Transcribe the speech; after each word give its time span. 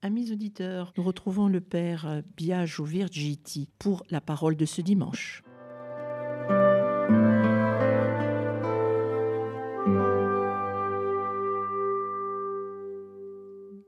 Amis 0.00 0.30
auditeurs, 0.30 0.92
nous 0.96 1.02
retrouvons 1.02 1.48
le 1.48 1.60
Père 1.60 2.22
Biagio 2.36 2.84
Virgiti 2.84 3.68
pour 3.80 4.04
la 4.10 4.20
parole 4.20 4.54
de 4.54 4.64
ce 4.64 4.80
dimanche. 4.80 5.42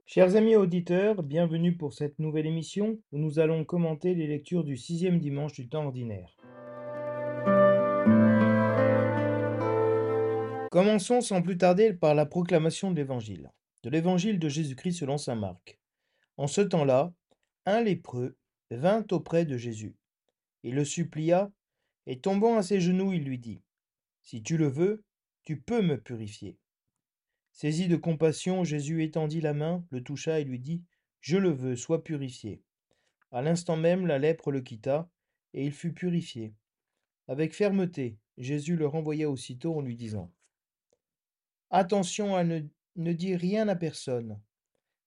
Chers 0.04 0.34
amis 0.34 0.56
auditeurs, 0.56 1.22
bienvenue 1.22 1.76
pour 1.76 1.92
cette 1.92 2.18
nouvelle 2.18 2.46
émission 2.46 2.98
où 3.12 3.18
nous 3.18 3.38
allons 3.38 3.64
commenter 3.64 4.16
les 4.16 4.26
lectures 4.26 4.64
du 4.64 4.76
sixième 4.76 5.20
dimanche 5.20 5.52
du 5.52 5.68
temps 5.68 5.86
ordinaire. 5.86 6.36
Commençons 10.72 11.20
sans 11.20 11.40
plus 11.40 11.56
tarder 11.56 11.92
par 11.92 12.16
la 12.16 12.26
proclamation 12.26 12.90
de 12.90 12.96
l'Évangile, 12.96 13.52
de 13.84 13.90
l'Évangile 13.90 14.40
de 14.40 14.48
Jésus-Christ 14.48 14.94
selon 14.94 15.16
Saint 15.16 15.36
Marc. 15.36 15.79
En 16.40 16.46
ce 16.46 16.62
temps-là, 16.62 17.12
un 17.66 17.82
lépreux 17.82 18.34
vint 18.70 19.04
auprès 19.10 19.44
de 19.44 19.58
Jésus. 19.58 19.94
Il 20.62 20.74
le 20.74 20.86
supplia, 20.86 21.52
et 22.06 22.18
tombant 22.18 22.56
à 22.56 22.62
ses 22.62 22.80
genoux, 22.80 23.12
il 23.12 23.24
lui 23.24 23.38
dit, 23.38 23.60
Si 24.22 24.42
tu 24.42 24.56
le 24.56 24.66
veux, 24.66 25.04
tu 25.42 25.60
peux 25.60 25.82
me 25.82 26.00
purifier. 26.00 26.56
Saisi 27.52 27.88
de 27.88 27.96
compassion, 27.96 28.64
Jésus 28.64 29.04
étendit 29.04 29.42
la 29.42 29.52
main, 29.52 29.84
le 29.90 30.02
toucha 30.02 30.40
et 30.40 30.44
lui 30.44 30.58
dit, 30.58 30.82
Je 31.20 31.36
le 31.36 31.50
veux, 31.50 31.76
sois 31.76 32.02
purifié. 32.02 32.62
À 33.32 33.42
l'instant 33.42 33.76
même, 33.76 34.06
la 34.06 34.18
lèpre 34.18 34.50
le 34.50 34.62
quitta, 34.62 35.10
et 35.52 35.66
il 35.66 35.72
fut 35.72 35.92
purifié. 35.92 36.54
Avec 37.28 37.54
fermeté, 37.54 38.16
Jésus 38.38 38.76
le 38.76 38.86
renvoya 38.86 39.28
aussitôt 39.28 39.76
en 39.76 39.82
lui 39.82 39.94
disant, 39.94 40.32
Attention 41.68 42.34
à 42.34 42.44
ne, 42.44 42.62
ne 42.96 43.12
dire 43.12 43.38
rien 43.38 43.68
à 43.68 43.76
personne, 43.76 44.40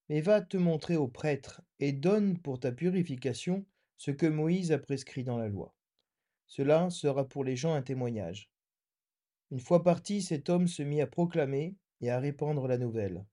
mais 0.09 0.21
va 0.21 0.41
te 0.41 0.57
montrer 0.57 0.95
au 0.95 1.07
prêtre 1.07 1.61
et 1.79 1.91
donne 1.91 2.37
pour 2.39 2.59
ta 2.59 2.71
purification 2.71 3.65
ce 3.97 4.11
que 4.11 4.25
Moïse 4.25 4.71
a 4.71 4.79
prescrit 4.79 5.23
dans 5.23 5.37
la 5.37 5.47
loi. 5.47 5.73
Cela 6.45 6.89
sera 6.89 7.27
pour 7.27 7.43
les 7.43 7.55
gens 7.55 7.73
un 7.73 7.81
témoignage. 7.81 8.49
Une 9.51 9.59
fois 9.59 9.83
parti, 9.83 10.21
cet 10.21 10.49
homme 10.49 10.67
se 10.67 10.83
mit 10.83 11.01
à 11.01 11.07
proclamer 11.07 11.75
et 12.01 12.09
à 12.09 12.19
répandre 12.19 12.67
la 12.67 12.77
nouvelle, 12.77 13.25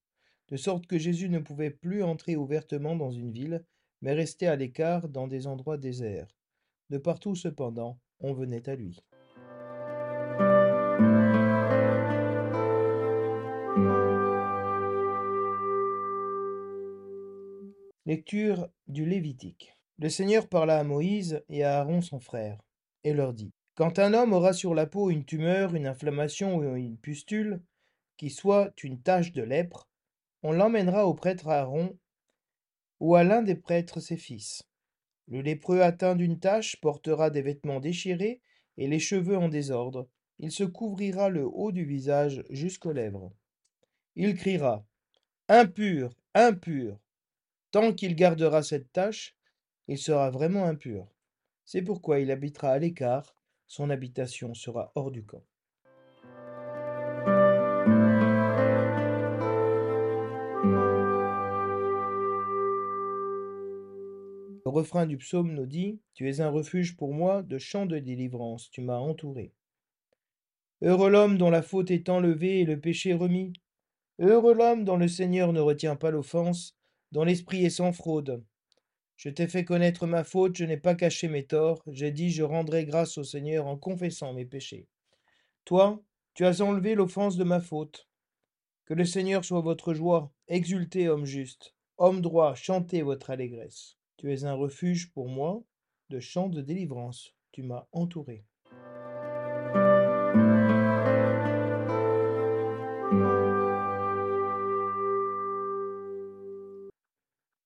de 0.49 0.57
sorte 0.57 0.87
que 0.87 0.99
Jésus 0.99 1.29
ne 1.29 1.39
pouvait 1.39 1.71
plus 1.71 2.03
entrer 2.03 2.37
ouvertement 2.37 2.97
dans 2.97 3.11
une 3.11 3.31
ville, 3.31 3.65
mais 4.03 4.13
restait 4.13 4.47
à 4.47 4.57
l'écart 4.57 5.09
dans 5.09 5.29
des 5.29 5.47
endroits 5.47 5.79
déserts. 5.79 6.37
De 6.89 6.99
partout 6.99 7.35
cependant, 7.35 7.99
on 8.19 8.33
venait 8.33 8.69
à 8.69 8.75
lui. 8.75 9.01
Lecture 18.11 18.69
du 18.89 19.07
Lévitique. 19.07 19.79
Le 20.01 20.09
Seigneur 20.09 20.49
parla 20.49 20.81
à 20.81 20.83
Moïse 20.83 21.45
et 21.49 21.63
à 21.63 21.79
Aaron 21.79 22.03
son 22.03 22.19
frère, 22.19 22.61
et 23.05 23.13
leur 23.13 23.33
dit 23.33 23.53
Quand 23.77 24.01
un 24.01 24.15
homme 24.15 24.33
aura 24.33 24.53
sur 24.53 24.75
la 24.75 24.89
peau 24.89 25.11
une 25.11 25.25
tumeur, 25.25 25.77
une 25.77 25.87
inflammation 25.87 26.57
ou 26.57 26.75
une 26.75 26.99
pustule, 26.99 27.63
qui 28.17 28.29
soit 28.29 28.73
une 28.83 29.01
tache 29.01 29.31
de 29.31 29.45
lèpre, 29.45 29.89
on 30.43 30.51
l'emmènera 30.51 31.07
au 31.07 31.15
prêtre 31.15 31.47
Aaron 31.47 31.97
ou 32.99 33.15
à 33.15 33.23
l'un 33.23 33.43
des 33.43 33.55
prêtres 33.55 34.01
ses 34.01 34.17
fils. 34.17 34.65
Le 35.29 35.41
lépreux 35.41 35.81
atteint 35.81 36.17
d'une 36.17 36.41
tache 36.41 36.81
portera 36.81 37.31
des 37.31 37.43
vêtements 37.43 37.79
déchirés 37.79 38.41
et 38.77 38.89
les 38.89 38.99
cheveux 38.99 39.39
en 39.39 39.49
désordre. 39.49 40.09
Il 40.41 40.51
se 40.51 40.65
couvrira 40.65 41.29
le 41.29 41.45
haut 41.45 41.71
du 41.71 41.85
visage 41.85 42.43
jusqu'aux 42.51 42.91
lèvres. 42.91 43.33
Il 44.17 44.35
criera 44.35 44.85
Impur, 45.49 46.11
impur. 46.35 46.99
Tant 47.71 47.93
qu'il 47.93 48.17
gardera 48.17 48.65
cette 48.65 48.93
tache, 48.93 49.37
il 49.87 49.97
sera 49.97 50.31
vraiment 50.31 50.65
impur. 50.65 51.07
C'est 51.65 51.83
pourquoi 51.83 52.19
il 52.19 52.33
habitera 52.33 52.71
à 52.71 52.79
l'écart, 52.79 53.37
son 53.69 53.91
habitation 53.91 54.55
sera 54.55 54.91
hors 54.97 55.13
du 55.13 55.25
camp. 55.25 55.45
Le 64.65 64.71
refrain 64.73 65.07
du 65.07 65.17
psaume 65.17 65.53
nous 65.53 65.67
dit 65.67 66.01
Tu 66.15 66.29
es 66.29 66.41
un 66.41 66.51
refuge 66.51 66.97
pour 66.97 67.15
moi, 67.15 67.43
de 67.43 67.59
chants 67.59 67.87
de 67.87 68.01
délivrance, 68.01 68.69
tu 68.73 68.81
m'as 68.81 68.99
entouré. 68.99 69.53
Heureux 70.83 71.11
l'homme 71.11 71.39
dont 71.39 71.51
la 71.51 71.63
faute 71.63 71.93
est 71.93 72.09
enlevée 72.09 72.61
et 72.61 72.65
le 72.65 72.81
péché 72.81 73.15
remis. 73.15 73.53
Heureux 74.19 74.55
l'homme 74.55 74.85
dont 74.85 74.97
le 74.97 75.09
Seigneur 75.09 75.53
ne 75.53 75.61
retient 75.61 75.95
pas 75.95 76.11
l'offense, 76.11 76.80
dont 77.13 77.25
l'esprit 77.25 77.65
est 77.65 77.71
sans 77.71 77.93
fraude. 77.93 78.45
Je 79.17 79.29
t'ai 79.29 79.47
fait 79.47 79.65
connaître 79.65 80.07
ma 80.07 80.25
faute, 80.25 80.57
je 80.57 80.65
n'ai 80.65 80.77
pas 80.77 80.95
caché 80.95 81.29
mes 81.29 81.45
torts, 81.45 81.83
j'ai 81.87 82.11
dit 82.11 82.31
je 82.31 82.43
rendrai 82.43 82.85
grâce 82.85 83.19
au 83.19 83.25
Seigneur 83.25 83.67
en 83.67 83.77
confessant 83.77 84.33
mes 84.33 84.47
péchés. 84.47 84.89
Toi, 85.65 86.03
tu 86.35 86.47
as 86.47 86.61
enlevé 86.61 86.95
l'offense 86.95 87.37
de 87.37 87.45
ma 87.45 87.61
faute. 87.61 88.09
Que 88.87 88.95
le 88.95 89.05
Seigneur 89.05 89.45
soit 89.45 89.61
votre 89.61 89.95
joie, 89.95 90.33
exultez, 90.49 91.09
homme 91.09 91.27
juste, 91.27 91.75
homme 91.99 92.23
droit, 92.23 92.55
chantez 92.55 93.03
votre 93.03 93.31
allégresse. 93.31 93.99
Tu 94.17 94.33
es 94.33 94.45
un 94.45 94.55
refuge 94.55 95.13
pour 95.13 95.29
moi, 95.29 95.63
de 96.09 96.19
chants 96.19 96.49
de 96.49 96.61
délivrance. 96.61 97.35
Tu 97.53 97.63
m'as 97.63 97.87
entouré. 97.93 98.45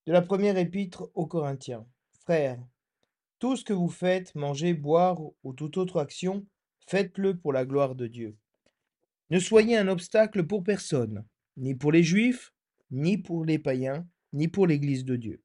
De 0.06 0.12
la 0.12 0.20
première 0.20 0.58
épître 0.58 1.10
aux 1.14 1.26
Corinthiens. 1.26 1.86
Frères, 2.20 2.62
tout 3.38 3.56
ce 3.56 3.64
que 3.64 3.72
vous 3.72 3.88
faites, 3.88 4.34
manger, 4.34 4.74
boire 4.74 5.18
ou 5.42 5.52
toute 5.54 5.78
autre 5.78 5.98
action, 5.98 6.46
faites-le 6.86 7.36
pour 7.36 7.52
la 7.52 7.64
gloire 7.64 7.94
de 7.94 8.06
Dieu. 8.06 8.36
Ne 9.30 9.38
soyez 9.38 9.78
un 9.78 9.88
obstacle 9.88 10.46
pour 10.46 10.62
personne, 10.62 11.24
ni 11.56 11.74
pour 11.74 11.90
les 11.90 12.02
Juifs, 12.02 12.52
ni 12.90 13.16
pour 13.16 13.44
les 13.46 13.58
païens, 13.58 14.06
ni 14.34 14.46
pour 14.48 14.66
l'Église 14.66 15.06
de 15.06 15.16
Dieu. 15.16 15.42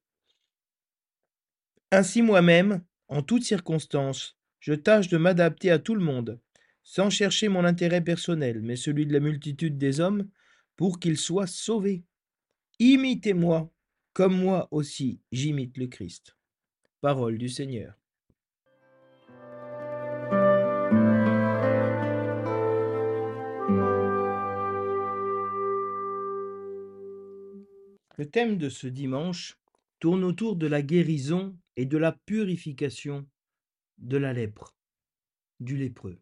Ainsi 1.91 2.21
moi-même, 2.21 2.83
en 3.07 3.21
toutes 3.21 3.43
circonstances, 3.43 4.37
je 4.59 4.73
tâche 4.73 5.07
de 5.07 5.17
m'adapter 5.17 5.71
à 5.71 5.79
tout 5.79 5.95
le 5.95 6.03
monde, 6.03 6.39
sans 6.83 7.09
chercher 7.09 7.47
mon 7.47 7.63
intérêt 7.63 8.03
personnel, 8.03 8.61
mais 8.61 8.75
celui 8.75 9.05
de 9.05 9.13
la 9.13 9.21
multitude 9.21 9.77
des 9.77 10.01
hommes, 10.01 10.29
pour 10.75 10.99
qu'ils 10.99 11.17
soient 11.17 11.47
sauvés. 11.47 12.03
Imitez-moi, 12.79 13.71
comme 14.13 14.37
moi 14.37 14.67
aussi 14.71 15.21
j'imite 15.31 15.77
le 15.77 15.87
Christ. 15.87 16.35
Parole 17.01 17.37
du 17.37 17.49
Seigneur. 17.49 17.99
Le 28.17 28.29
thème 28.29 28.57
de 28.57 28.67
ce 28.67 28.87
dimanche 28.87 29.57
tourne 30.01 30.25
autour 30.25 30.57
de 30.57 30.67
la 30.67 30.81
guérison 30.81 31.57
et 31.77 31.85
de 31.85 31.97
la 31.97 32.11
purification 32.11 33.25
de 33.97 34.17
la 34.17 34.33
lèpre, 34.33 34.75
du 35.61 35.77
lépreux. 35.77 36.19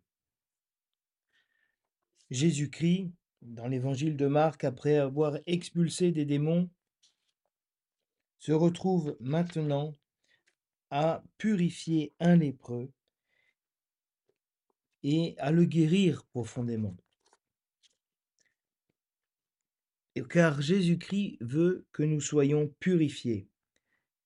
Jésus-Christ, 2.29 3.11
dans 3.41 3.67
l'évangile 3.67 4.15
de 4.15 4.27
Marc, 4.27 4.63
après 4.63 4.97
avoir 4.97 5.39
expulsé 5.47 6.11
des 6.11 6.25
démons, 6.25 6.69
se 8.39 8.51
retrouve 8.51 9.17
maintenant 9.19 9.93
à 10.89 11.23
purifier 11.37 12.13
un 12.19 12.35
lépreux 12.35 12.91
et 15.03 15.35
à 15.37 15.51
le 15.51 15.65
guérir 15.65 16.23
profondément. 16.25 16.95
Car 20.29 20.61
Jésus-Christ 20.61 21.37
veut 21.41 21.85
que 21.91 22.03
nous 22.03 22.21
soyons 22.21 22.73
purifiés 22.79 23.47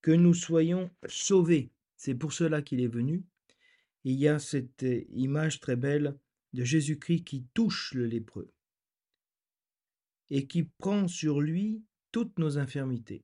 que 0.02 0.12
nous 0.12 0.34
soyons 0.34 0.90
sauvés. 1.08 1.72
C'est 1.96 2.16
pour 2.16 2.34
cela 2.34 2.62
qu'il 2.62 2.82
est 2.82 2.88
venu. 2.88 3.24
il 4.04 4.16
y 4.16 4.28
a 4.28 4.40
cette 4.40 4.84
euh, 4.84 5.06
image 5.12 5.60
très 5.60 5.76
belle 5.76 6.18
de 6.54 6.64
Jésus-Christ 6.64 7.24
qui 7.24 7.46
touche 7.54 7.94
le 7.94 8.08
lépreux 8.08 8.52
et 10.32 10.48
qui 10.48 10.64
prend 10.64 11.08
sur 11.08 11.40
lui 11.40 11.84
toutes 12.12 12.40
nos 12.40 12.58
infirmités. 12.58 13.24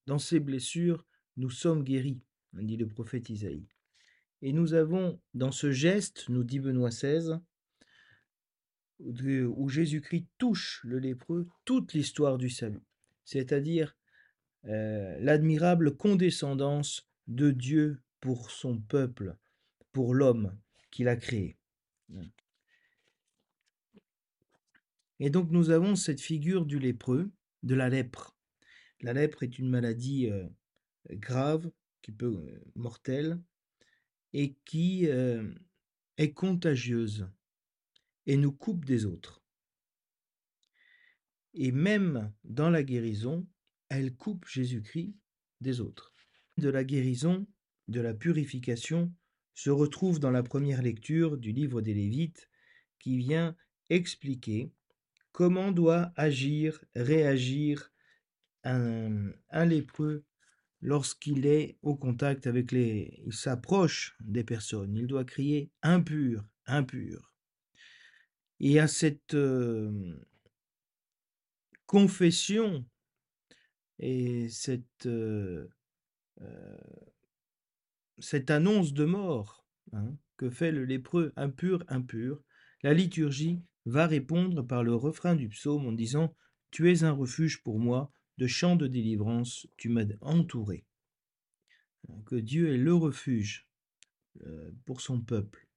Hein. 0.00 0.06
Dans 0.06 0.18
ses 0.18 0.40
blessures, 0.40 1.06
nous 1.36 1.50
sommes 1.50 1.84
guéris, 1.84 2.20
dit 2.52 2.76
le 2.76 2.86
prophète 2.86 3.30
Isaïe. 3.30 3.68
Et 4.42 4.52
nous 4.52 4.74
avons 4.74 5.20
dans 5.34 5.52
ce 5.52 5.70
geste, 5.70 6.28
nous 6.28 6.44
dit 6.44 6.60
Benoît 6.60 6.90
XVI, 6.90 7.40
où 8.98 9.68
Jésus-Christ 9.68 10.26
touche 10.38 10.80
le 10.84 10.98
lépreux, 10.98 11.48
toute 11.64 11.94
l'histoire 11.94 12.38
du 12.38 12.50
salut, 12.50 12.82
c'est-à-dire 13.24 13.96
euh, 14.66 15.18
l'admirable 15.20 15.96
condescendance 15.96 17.08
de 17.26 17.50
Dieu 17.50 18.02
pour 18.20 18.50
son 18.50 18.78
peuple, 18.78 19.36
pour 19.92 20.14
l'homme 20.14 20.54
qu'il 20.90 21.08
a 21.08 21.16
créé. 21.16 21.56
Et 25.18 25.30
donc 25.30 25.50
nous 25.50 25.70
avons 25.70 25.96
cette 25.96 26.20
figure 26.20 26.66
du 26.66 26.78
lépreux, 26.78 27.30
de 27.62 27.74
la 27.74 27.88
lèpre. 27.88 28.36
La 29.00 29.12
lèpre 29.12 29.42
est 29.42 29.58
une 29.58 29.68
maladie 29.68 30.30
grave, 31.10 31.70
qui 32.02 32.12
peut 32.12 32.62
mortelle, 32.74 33.40
et 34.32 34.54
qui 34.64 35.06
est 35.06 36.32
contagieuse 36.32 37.28
et 38.26 38.36
nous 38.36 38.52
coupe 38.52 38.84
des 38.84 39.06
autres. 39.06 39.42
Et 41.54 41.72
même 41.72 42.32
dans 42.44 42.70
la 42.70 42.82
guérison, 42.82 43.46
elle 43.88 44.14
coupe 44.14 44.46
Jésus-Christ 44.46 45.16
des 45.60 45.80
autres. 45.80 46.14
De 46.58 46.68
la 46.68 46.84
guérison, 46.84 47.46
de 47.88 48.00
la 48.00 48.14
purification, 48.14 49.12
se 49.54 49.70
retrouve 49.70 50.20
dans 50.20 50.30
la 50.30 50.42
première 50.42 50.80
lecture 50.80 51.36
du 51.36 51.52
livre 51.52 51.82
des 51.82 51.94
Lévites 51.94 52.48
qui 52.98 53.18
vient 53.18 53.56
expliquer 53.88 54.70
comment 55.32 55.72
doit 55.72 56.12
agir, 56.16 56.84
réagir 56.94 57.90
un, 58.64 59.32
lépreux 59.66 60.24
lorsqu'il 60.80 61.46
est 61.46 61.78
au 61.82 61.96
contact 61.96 62.46
avec 62.46 62.72
les... 62.72 63.22
Il 63.26 63.32
s'approche 63.32 64.16
des 64.20 64.44
personnes. 64.44 64.96
Il 64.96 65.06
doit 65.06 65.24
crier 65.24 65.70
impur, 65.82 66.44
impur. 66.66 67.32
Et 68.60 68.78
à 68.78 68.88
cette 68.88 69.34
euh, 69.34 70.18
confession 71.86 72.84
et 73.98 74.48
cette, 74.48 75.06
euh, 75.06 75.68
euh, 76.40 76.78
cette 78.18 78.50
annonce 78.50 78.92
de 78.92 79.04
mort 79.04 79.66
hein, 79.92 80.14
que 80.36 80.50
fait 80.50 80.72
le 80.72 80.84
lépreux 80.84 81.32
impur, 81.36 81.84
impur, 81.88 82.42
la 82.82 82.94
liturgie 82.94 83.62
va 83.86 84.06
répondre 84.06 84.62
par 84.62 84.84
le 84.84 84.94
refrain 84.94 85.34
du 85.34 85.48
psaume 85.48 85.86
en 85.86 85.92
disant 85.92 86.34
Tu 86.70 86.90
es 86.90 87.04
un 87.04 87.12
refuge 87.12 87.62
pour 87.62 87.78
moi, 87.78 88.12
de 88.40 88.46
chants 88.46 88.76
de 88.76 88.86
délivrance, 88.86 89.68
tu 89.76 89.90
m'as 89.90 90.06
entouré. 90.22 90.86
Que 92.24 92.36
Dieu 92.36 92.72
est 92.72 92.78
le 92.78 92.94
refuge 92.94 93.68
euh, 94.46 94.72
pour 94.86 95.02
son 95.02 95.20
peuple. 95.20 95.68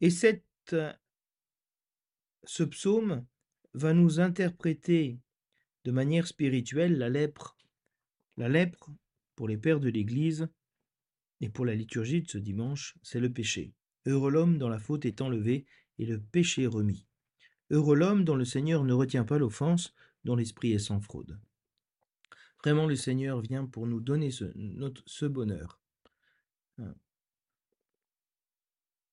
Et 0.00 0.10
cette, 0.10 0.74
ce 2.42 2.64
psaume 2.64 3.24
va 3.74 3.94
nous 3.94 4.18
interpréter 4.18 5.20
de 5.84 5.92
manière 5.92 6.26
spirituelle 6.26 6.98
la 6.98 7.08
lèpre. 7.08 7.56
La 8.36 8.48
lèpre, 8.48 8.90
pour 9.36 9.46
les 9.46 9.56
pères 9.58 9.80
de 9.80 9.88
l'Église 9.88 10.48
et 11.40 11.48
pour 11.48 11.64
la 11.64 11.76
liturgie 11.76 12.22
de 12.22 12.28
ce 12.28 12.38
dimanche, 12.38 12.98
c'est 13.02 13.20
le 13.20 13.32
péché. 13.32 13.72
Heureux 14.04 14.32
l'homme 14.32 14.58
dont 14.58 14.68
la 14.68 14.80
faute 14.80 15.04
est 15.04 15.20
enlevée 15.20 15.64
et 16.00 16.06
le 16.06 16.20
péché 16.20 16.66
remis. 16.66 17.06
Heureux 17.70 17.94
l'homme 17.94 18.24
dont 18.24 18.34
le 18.34 18.44
Seigneur 18.44 18.82
ne 18.82 18.92
retient 18.92 19.24
pas 19.24 19.38
l'offense, 19.38 19.94
dont 20.24 20.36
l'esprit 20.36 20.72
est 20.72 20.78
sans 20.78 21.00
fraude. 21.00 21.38
Vraiment, 22.62 22.86
le 22.86 22.96
Seigneur 22.96 23.40
vient 23.40 23.66
pour 23.66 23.86
nous 23.86 24.00
donner 24.00 24.30
ce, 24.30 25.26
bonheur. 25.26 25.80
Hein. 26.78 26.94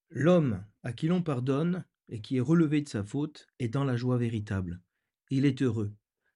L'homme 0.09 0.63
à 0.83 0.93
qui 0.93 1.07
l'on 1.07 1.23
pardonne 1.23 1.85
et 2.09 2.21
qui 2.21 2.37
est 2.37 2.41
relevé 2.41 2.81
de 2.81 2.89
sa 2.89 3.03
faute 3.03 3.47
est 3.59 3.69
dans 3.69 3.83
la 3.83 3.95
joie 3.95 4.17
véritable. 4.17 4.81
Il 5.29 5.45
est 5.45 5.61
heureux, 5.61 5.93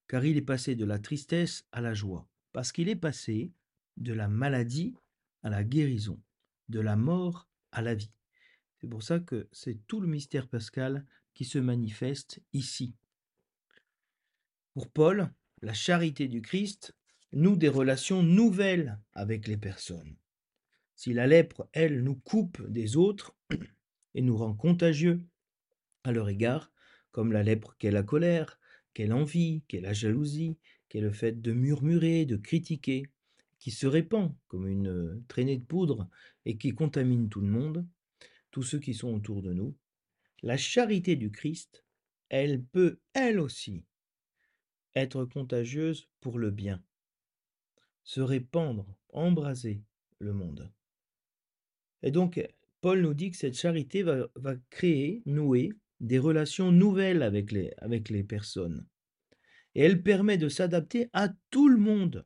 car 0.07 0.25
il 0.25 0.37
est 0.37 0.41
passé 0.41 0.75
de 0.75 0.85
la 0.85 0.99
tristesse 0.99 1.67
à 1.71 1.81
la 1.81 1.93
joie, 1.93 2.27
parce 2.51 2.71
qu'il 2.71 2.89
est 2.89 2.95
passé 2.95 3.51
de 3.97 4.13
la 4.13 4.27
maladie 4.27 4.95
à 5.43 5.49
la 5.49 5.63
guérison, 5.63 6.19
de 6.69 6.79
la 6.79 6.95
mort 6.95 7.47
à 7.71 7.81
la 7.81 7.95
vie. 7.95 8.11
C'est 8.79 8.87
pour 8.87 9.03
ça 9.03 9.19
que 9.19 9.47
c'est 9.51 9.85
tout 9.87 10.01
le 10.01 10.07
mystère 10.07 10.47
pascal 10.47 11.05
qui 11.33 11.45
se 11.45 11.57
manifeste 11.57 12.41
ici. 12.53 12.95
Pour 14.73 14.89
Paul, 14.89 15.31
la 15.61 15.73
charité 15.73 16.27
du 16.27 16.41
Christ 16.41 16.95
noue 17.31 17.55
des 17.55 17.69
relations 17.69 18.23
nouvelles 18.23 18.99
avec 19.13 19.47
les 19.47 19.57
personnes. 19.57 20.15
Si 20.95 21.13
la 21.13 21.27
lèpre, 21.27 21.69
elle, 21.73 22.03
nous 22.03 22.15
coupe 22.15 22.59
des 22.67 22.97
autres 22.97 23.35
et 24.15 24.23
nous 24.23 24.35
rend 24.35 24.55
contagieux 24.55 25.21
à 26.03 26.11
leur 26.11 26.27
égard, 26.27 26.71
comme 27.11 27.31
la 27.31 27.43
lèpre 27.43 27.75
qu'est 27.77 27.91
la 27.91 28.01
colère, 28.01 28.59
qu'est 28.95 29.05
l'envie, 29.05 29.63
qu'est 29.67 29.79
la 29.79 29.93
jalousie, 29.93 30.57
qu'est 30.89 31.01
le 31.01 31.11
fait 31.11 31.39
de 31.39 31.53
murmurer, 31.53 32.25
de 32.25 32.37
critiquer, 32.37 33.03
qui 33.59 33.69
se 33.69 33.85
répand 33.85 34.35
comme 34.47 34.67
une 34.67 35.23
traînée 35.27 35.57
de 35.57 35.65
poudre 35.65 36.09
et 36.45 36.57
qui 36.57 36.73
contamine 36.73 37.29
tout 37.29 37.41
le 37.41 37.47
monde, 37.47 37.85
tous 38.49 38.63
ceux 38.63 38.79
qui 38.79 38.95
sont 38.95 39.13
autour 39.13 39.43
de 39.43 39.53
nous, 39.53 39.77
la 40.41 40.57
charité 40.57 41.15
du 41.15 41.31
Christ, 41.31 41.85
elle 42.29 42.63
peut, 42.63 42.99
elle 43.13 43.39
aussi, 43.39 43.85
être 44.95 45.25
contagieuse 45.25 46.07
pour 46.21 46.39
le 46.39 46.51
bien, 46.51 46.83
se 48.03 48.21
répandre, 48.21 48.85
embraser 49.09 49.83
le 50.19 50.33
monde. 50.33 50.71
Et 52.01 52.11
donc, 52.11 52.39
Paul 52.81 53.01
nous 53.01 53.13
dit 53.13 53.31
que 53.31 53.37
cette 53.37 53.57
charité 53.57 54.03
va, 54.03 54.27
créer, 54.69 55.23
nouer 55.25 55.71
des 56.01 56.19
relations 56.19 56.71
nouvelles 56.71 57.23
avec 57.23 57.51
les, 57.51 58.23
personnes. 58.23 58.85
Et 59.73 59.81
elle 59.81 60.03
permet 60.03 60.37
de 60.37 60.49
s'adapter 60.49 61.09
à 61.13 61.29
tout 61.49 61.69
le 61.69 61.77
monde, 61.77 62.25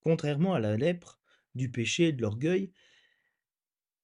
contrairement 0.00 0.54
à 0.54 0.60
la 0.60 0.76
lèpre 0.76 1.20
du 1.56 1.70
péché 1.70 2.08
et 2.08 2.12
de 2.12 2.22
l'orgueil, 2.22 2.72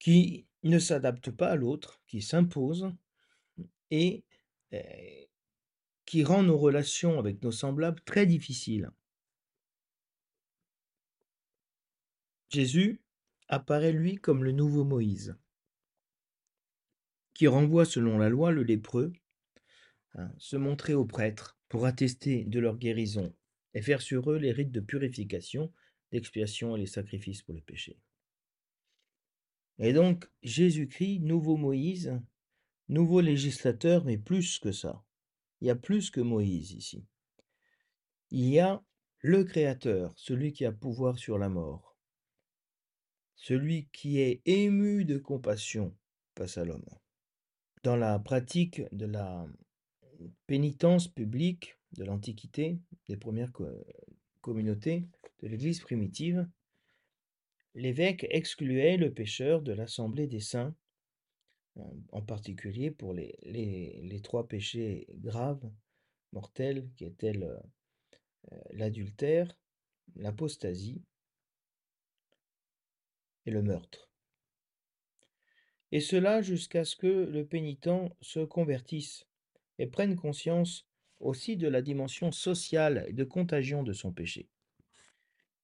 qui 0.00 0.49
ne 0.65 0.79
s'adapte 0.79 1.31
pas 1.31 1.50
à 1.50 1.56
l'autre, 1.56 2.03
qui 2.06 2.21
s'impose 2.21 2.93
et 3.91 4.25
eh, 4.73 5.30
qui 6.10 6.24
rend 6.24 6.42
nos 6.42 6.58
relations 6.58 7.20
avec 7.20 7.40
nos 7.44 7.52
semblables 7.52 8.00
très 8.00 8.26
difficiles. 8.26 8.90
Jésus 12.48 13.00
apparaît 13.46 13.92
lui 13.92 14.16
comme 14.16 14.42
le 14.42 14.50
nouveau 14.50 14.82
Moïse 14.82 15.36
qui 17.32 17.46
renvoie 17.46 17.84
selon 17.84 18.18
la 18.18 18.28
loi 18.28 18.50
le 18.50 18.64
lépreux 18.64 19.12
hein, 20.14 20.32
se 20.36 20.56
montrer 20.56 20.94
aux 20.94 21.04
prêtres 21.04 21.56
pour 21.68 21.86
attester 21.86 22.42
de 22.42 22.58
leur 22.58 22.76
guérison 22.76 23.32
et 23.74 23.80
faire 23.80 24.02
sur 24.02 24.32
eux 24.32 24.38
les 24.38 24.50
rites 24.50 24.72
de 24.72 24.80
purification, 24.80 25.72
d'expiation 26.10 26.74
et 26.74 26.80
les 26.80 26.86
sacrifices 26.86 27.42
pour 27.42 27.54
le 27.54 27.60
péché. 27.60 28.00
Et 29.78 29.92
donc, 29.92 30.28
Jésus-Christ, 30.42 31.20
nouveau 31.20 31.56
Moïse, 31.56 32.20
nouveau 32.88 33.20
législateur, 33.20 34.04
mais 34.04 34.18
plus 34.18 34.58
que 34.58 34.72
ça. 34.72 35.04
Il 35.60 35.68
y 35.68 35.70
a 35.70 35.76
plus 35.76 36.10
que 36.10 36.20
Moïse 36.20 36.72
ici. 36.72 37.04
Il 38.30 38.48
y 38.48 38.58
a 38.58 38.82
le 39.18 39.44
Créateur, 39.44 40.12
celui 40.16 40.52
qui 40.52 40.64
a 40.64 40.72
pouvoir 40.72 41.18
sur 41.18 41.36
la 41.36 41.48
mort, 41.48 41.96
celui 43.34 43.88
qui 43.93 44.20
est 44.20 44.40
ému 44.46 45.05
de 45.05 45.19
compassion 45.19 45.94
face 46.36 46.56
à 46.56 46.64
l'homme 46.64 46.86
dans 47.82 47.96
la 47.96 48.19
pratique 48.19 48.82
de 48.93 49.06
la 49.06 49.46
pénitence 50.46 51.08
publique 51.08 51.76
de 51.93 52.05
l'Antiquité, 52.05 52.79
des 53.08 53.17
premières 53.17 53.52
communautés 54.40 55.06
de 55.40 55.48
l'Église 55.48 55.81
primitive, 55.81 56.46
l'évêque 57.74 58.26
excluait 58.31 58.96
le 58.96 59.12
pécheur 59.12 59.62
de 59.62 59.72
l'assemblée 59.72 60.26
des 60.26 60.40
saints, 60.40 60.74
en 61.77 62.22
particulier 62.22 62.91
pour 62.91 63.15
les, 63.15 63.36
les, 63.43 64.20
trois 64.20 64.46
péchés 64.48 65.06
graves, 65.15 65.70
mortels, 66.32 66.91
qui 66.96 67.05
étaient 67.05 67.39
l'adultère, 68.70 69.56
l'apostasie 70.17 71.03
et 73.46 73.50
le 73.50 73.62
meurtre 73.62 74.10
et 75.93 76.00
cela 76.00 76.41
jusqu'à 76.43 76.84
ce 76.84 76.96
que 76.96 77.06
le 77.06 77.44
pénitent 77.44 77.91
se 78.20 78.41
convertisse 78.41 79.27
et 79.79 79.86
prenne 79.86 80.17
conscience 80.17 80.86
aussi 81.19 81.56
de 81.56 81.69
la 81.69 81.82
dimension 81.82 82.32
sociale 82.32 83.05
et 83.08 83.12
de 83.12 83.24
contagion 83.24 83.82
de 83.82 83.93
son 83.93 84.12
péché. 84.12 84.48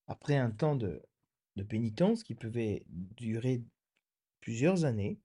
Après 0.07 0.35
un 0.35 0.51
temps 0.51 0.75
de, 0.75 1.01
pénitence 1.69 2.23
qui 2.23 2.35
pouvait 2.35 2.83
durer 2.87 3.63
plusieurs 4.41 4.85
années, 4.85 5.19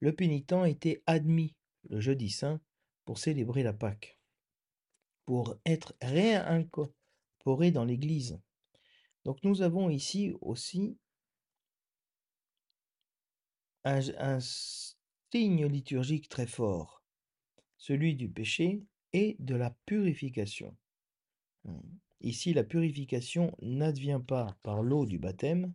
le 0.00 0.14
pénitent 0.14 0.52
était 0.66 1.02
admis 1.06 1.54
le 1.88 2.00
jeudi 2.00 2.30
saint 2.30 2.60
pour 3.04 3.18
célébrer 3.18 3.62
la 3.62 3.72
Pâque, 3.72 4.18
pour 5.24 5.56
être 5.64 5.94
réincorporé 6.02 7.70
dans 7.70 7.84
l'Église. 7.84 8.40
Donc 9.24 9.42
nous 9.44 9.62
avons 9.62 9.90
ici 9.90 10.32
aussi 10.40 10.98
un, 13.84 14.38
signe 14.40 15.66
liturgique 15.66 16.28
très 16.28 16.46
fort, 16.46 17.02
celui 17.76 18.14
du 18.14 18.28
péché 18.28 18.82
et 19.12 19.36
de 19.38 19.54
la 19.54 19.70
purification. 19.86 20.76
Mmh. 21.64 21.80
Ici, 22.22 22.52
la 22.52 22.64
purification 22.64 23.56
n'advient 23.62 24.20
pas 24.26 24.58
par 24.62 24.82
l'eau 24.82 25.06
du 25.06 25.18
baptême, 25.18 25.72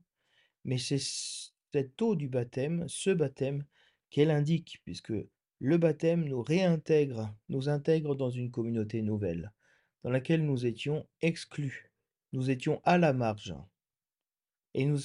mais 0.63 0.77
c'est 0.77 0.99
cette 0.99 1.99
eau 2.01 2.15
du 2.15 2.29
baptême, 2.29 2.87
ce 2.87 3.09
baptême, 3.09 3.65
qu'elle 4.09 4.31
indique, 4.31 4.81
puisque 4.83 5.13
le 5.59 5.77
baptême 5.77 6.25
nous 6.25 6.41
réintègre, 6.41 7.33
nous 7.49 7.69
intègre 7.69 8.15
dans 8.15 8.29
une 8.29 8.51
communauté 8.51 9.01
nouvelle, 9.01 9.51
dans 10.03 10.09
laquelle 10.09 10.45
nous 10.45 10.65
étions 10.65 11.07
exclus. 11.21 11.91
Nous 12.33 12.49
étions 12.49 12.81
à 12.83 12.97
la 12.97 13.13
marge. 13.13 13.55
Et 14.73 14.85
nous 14.85 14.99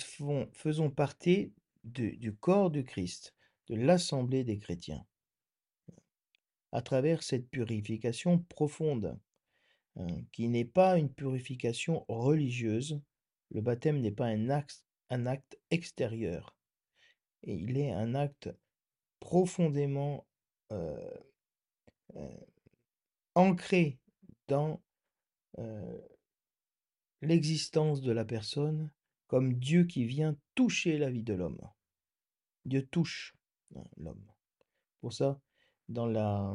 faisons 0.53 0.91
partie 0.91 1.53
du 1.85 2.35
corps 2.37 2.71
du 2.71 2.85
Christ, 2.85 3.35
de 3.69 3.77
l'assemblée 3.77 4.43
des 4.43 4.59
chrétiens. 4.59 5.07
À 6.73 6.83
travers 6.83 7.23
cette 7.23 7.49
purification 7.49 8.41
profonde, 8.41 9.19
hein, 9.97 10.07
qui 10.33 10.49
n'est 10.49 10.65
pas 10.65 10.99
une 10.99 11.13
purification 11.13 12.05
religieuse, 12.09 13.01
le 13.51 13.61
baptême 13.61 14.01
n'est 14.01 14.13
pas 14.13 14.27
un 14.27 14.51
acte, 14.51 14.85
un 15.09 15.27
acte 15.27 15.59
extérieur, 15.71 16.57
et 17.43 17.55
il 17.55 17.79
est 17.79 17.91
un 17.91 18.15
acte 18.15 18.51
profondément 19.21 20.27
ancré 23.35 23.99
dans 24.49 24.83
l'existence 27.23 28.01
de 28.01 28.13
la 28.13 28.25
personne 28.25 28.91
comme 29.27 29.55
Dieu 29.55 29.85
qui 29.85 30.05
vient 30.05 30.37
toucher 30.55 30.99
la 30.99 31.11
vie 31.11 31.23
de 31.23 31.35
l'homme. 31.35 31.61
Dieu 32.65 32.87
touche 32.87 33.37
hein, 33.77 33.85
l'homme. 33.97 34.25
Pour 35.01 35.13
ça, 35.13 35.41
dans 35.89 36.07
la, 36.07 36.55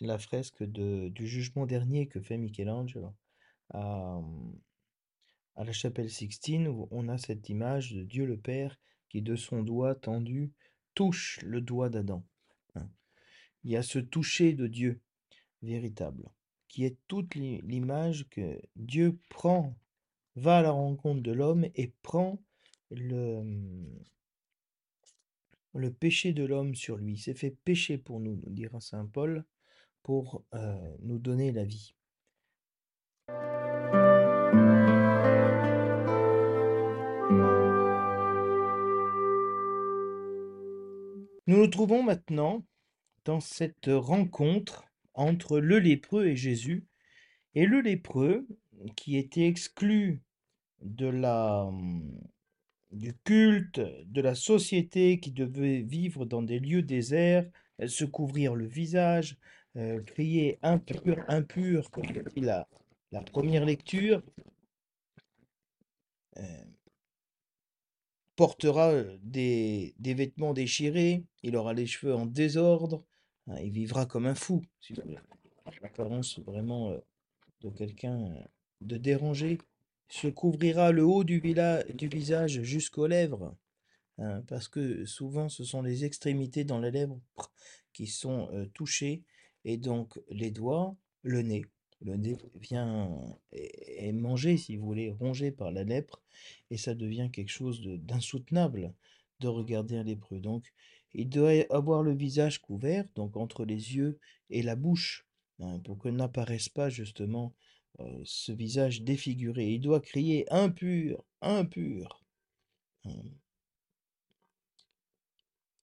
la 0.00 0.18
fresque 0.18 0.62
du 0.62 1.26
jugement 1.26 1.66
dernier 1.66 2.06
que 2.06 2.20
fait 2.20 2.36
Michel-Ange 2.36 2.98
à, 3.70 4.20
à 5.54 5.64
la 5.64 5.72
chapelle 5.72 6.10
Sixtine, 6.10 6.68
on 6.90 7.08
a 7.08 7.18
cette 7.18 7.48
image 7.48 7.92
de 7.92 8.02
Dieu 8.02 8.26
le 8.26 8.38
Père 8.38 8.78
qui, 9.08 9.22
de 9.22 9.36
son 9.36 9.62
doigt 9.62 9.94
tendu, 9.94 10.52
touche 10.96 11.38
le 11.44 11.60
doigt 11.60 11.90
d'Adam. 11.90 12.24
Hein. 12.74 12.88
Il 13.62 13.70
y 13.70 13.76
a 13.76 13.82
ce 13.84 14.00
toucher 14.00 14.54
de 14.54 14.66
Dieu 14.66 15.00
véritable, 15.62 16.28
qui 16.66 16.84
est 16.84 16.96
toute 17.06 17.36
l'image 17.36 18.28
que 18.30 18.60
Dieu 18.74 19.20
prend, 19.28 19.76
va 20.34 20.58
à 20.58 20.62
la 20.62 20.72
rencontre 20.72 21.22
de 21.22 21.32
l'homme 21.32 21.66
et 21.76 21.92
prend 22.02 22.42
le, 22.90 23.42
le 25.74 25.92
péché 25.92 26.32
de 26.32 26.44
l'homme 26.44 26.74
sur 26.74 26.96
lui. 26.96 27.14
Il 27.14 27.18
s'est 27.18 27.34
fait 27.34 27.56
pécher 27.64 27.98
pour 27.98 28.18
nous, 28.18 28.36
nous 28.36 28.52
dira 28.52 28.80
Saint 28.80 29.06
Paul, 29.06 29.44
pour 30.02 30.44
euh, 30.54 30.96
nous 31.00 31.18
donner 31.18 31.52
la 31.52 31.64
vie. 31.64 31.94
Nous 41.46 41.58
nous 41.58 41.68
trouvons 41.68 42.02
maintenant 42.02 42.64
dans 43.24 43.40
cette 43.40 43.88
rencontre 43.88 44.84
entre 45.14 45.60
le 45.60 45.78
lépreux 45.78 46.26
et 46.26 46.36
Jésus. 46.36 46.86
Et 47.54 47.66
le 47.66 47.80
lépreux, 47.80 48.46
qui 48.96 49.16
était 49.16 49.46
exclu 49.46 50.22
de 50.82 51.06
la, 51.06 51.70
du 52.90 53.14
culte, 53.24 53.80
de 53.80 54.20
la 54.20 54.34
société, 54.34 55.20
qui 55.20 55.30
devait 55.30 55.82
vivre 55.82 56.26
dans 56.26 56.42
des 56.42 56.58
lieux 56.58 56.82
déserts, 56.82 57.48
se 57.86 58.04
couvrir 58.04 58.54
le 58.54 58.66
visage, 58.66 59.36
euh, 59.76 60.02
crier 60.02 60.58
impur, 60.62 61.24
impur, 61.28 61.90
comme 61.90 62.06
dit 62.06 62.40
la, 62.40 62.68
la 63.12 63.22
première 63.22 63.64
lecture, 63.64 64.22
euh, 66.38 66.64
portera 68.36 69.02
des, 69.22 69.94
vêtements 69.98 70.52
déchirés, 70.52 71.24
il 71.42 71.56
aura 71.56 71.74
les 71.74 71.86
cheveux 71.86 72.14
en 72.14 72.26
désordre, 72.26 73.04
hein, 73.48 73.56
il 73.62 73.72
vivra 73.72 74.06
comme 74.06 74.26
un 74.26 74.34
fou. 74.34 74.62
Si 74.80 74.94
L'apparence 75.82 76.38
vraiment 76.40 76.96
de 77.62 77.70
quelqu'un 77.70 78.32
de 78.80 78.96
dérangé 78.96 79.58
se 80.08 80.28
couvrira 80.28 80.92
le 80.92 81.04
haut 81.04 81.24
du, 81.24 81.40
visage 81.40 82.62
jusqu'aux 82.62 83.08
lèvres, 83.08 83.56
hein, 84.18 84.42
parce 84.46 84.68
que 84.68 85.04
souvent 85.04 85.48
ce 85.48 85.64
sont 85.64 85.82
les 85.82 86.04
extrémités 86.04 86.64
dans 86.64 86.78
les 86.78 86.90
lèvres 86.90 87.20
qui 87.92 88.06
sont 88.06 88.48
touchées, 88.74 89.24
et 89.64 89.76
donc 89.76 90.20
les 90.28 90.50
doigts, 90.50 90.96
le 91.22 91.42
nez. 91.42 91.64
Le 92.02 92.16
nez 92.16 92.36
vient 92.54 93.38
est 93.52 94.12
mangé, 94.12 94.56
si 94.56 94.76
vous 94.76 94.86
voulez, 94.86 95.10
rongé 95.10 95.50
par 95.50 95.72
la 95.72 95.84
lèpre, 95.84 96.22
et 96.70 96.76
ça 96.76 96.94
devient 96.94 97.30
quelque 97.32 97.50
chose 97.50 97.80
d'insoutenable 97.82 98.94
de 99.40 99.48
regarder 99.48 99.96
un 99.96 100.04
lépreux. 100.04 100.40
Donc, 100.40 100.72
il 101.14 101.28
doit 101.28 101.52
avoir 101.70 102.02
le 102.02 102.14
visage 102.14 102.60
couvert, 102.60 103.04
donc 103.14 103.36
entre 103.36 103.64
les 103.64 103.96
yeux 103.96 104.18
et 104.50 104.62
la 104.62 104.76
bouche, 104.76 105.26
hein, 105.60 105.80
pour 105.80 105.98
que 105.98 106.08
n'apparaisse 106.08 106.68
pas 106.68 106.90
justement 106.90 107.54
euh, 108.00 108.20
ce 108.24 108.52
visage 108.52 109.02
défiguré. 109.02 109.72
Il 109.72 109.80
doit 109.80 110.00
crier 110.00 110.50
impur, 110.52 111.24
impur. 111.40 112.22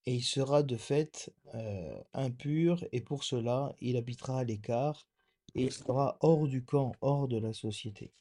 Et 0.05 0.15
il 0.15 0.23
sera 0.23 0.63
de 0.63 0.75
fait 0.75 1.33
euh, 1.55 2.03
impur, 2.13 2.85
et 2.91 3.01
pour 3.01 3.23
cela, 3.23 3.73
il 3.79 3.97
habitera 3.97 4.39
à 4.39 4.43
l'écart, 4.43 5.07
et 5.55 5.69
sera 5.69 6.17
hors 6.21 6.47
du 6.47 6.63
camp, 6.63 6.93
hors 7.01 7.27
de 7.27 7.37
la 7.37 7.53
société. 7.53 8.11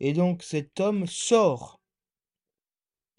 Et 0.00 0.12
donc 0.12 0.42
cet 0.42 0.80
homme 0.80 1.06
sort 1.06 1.80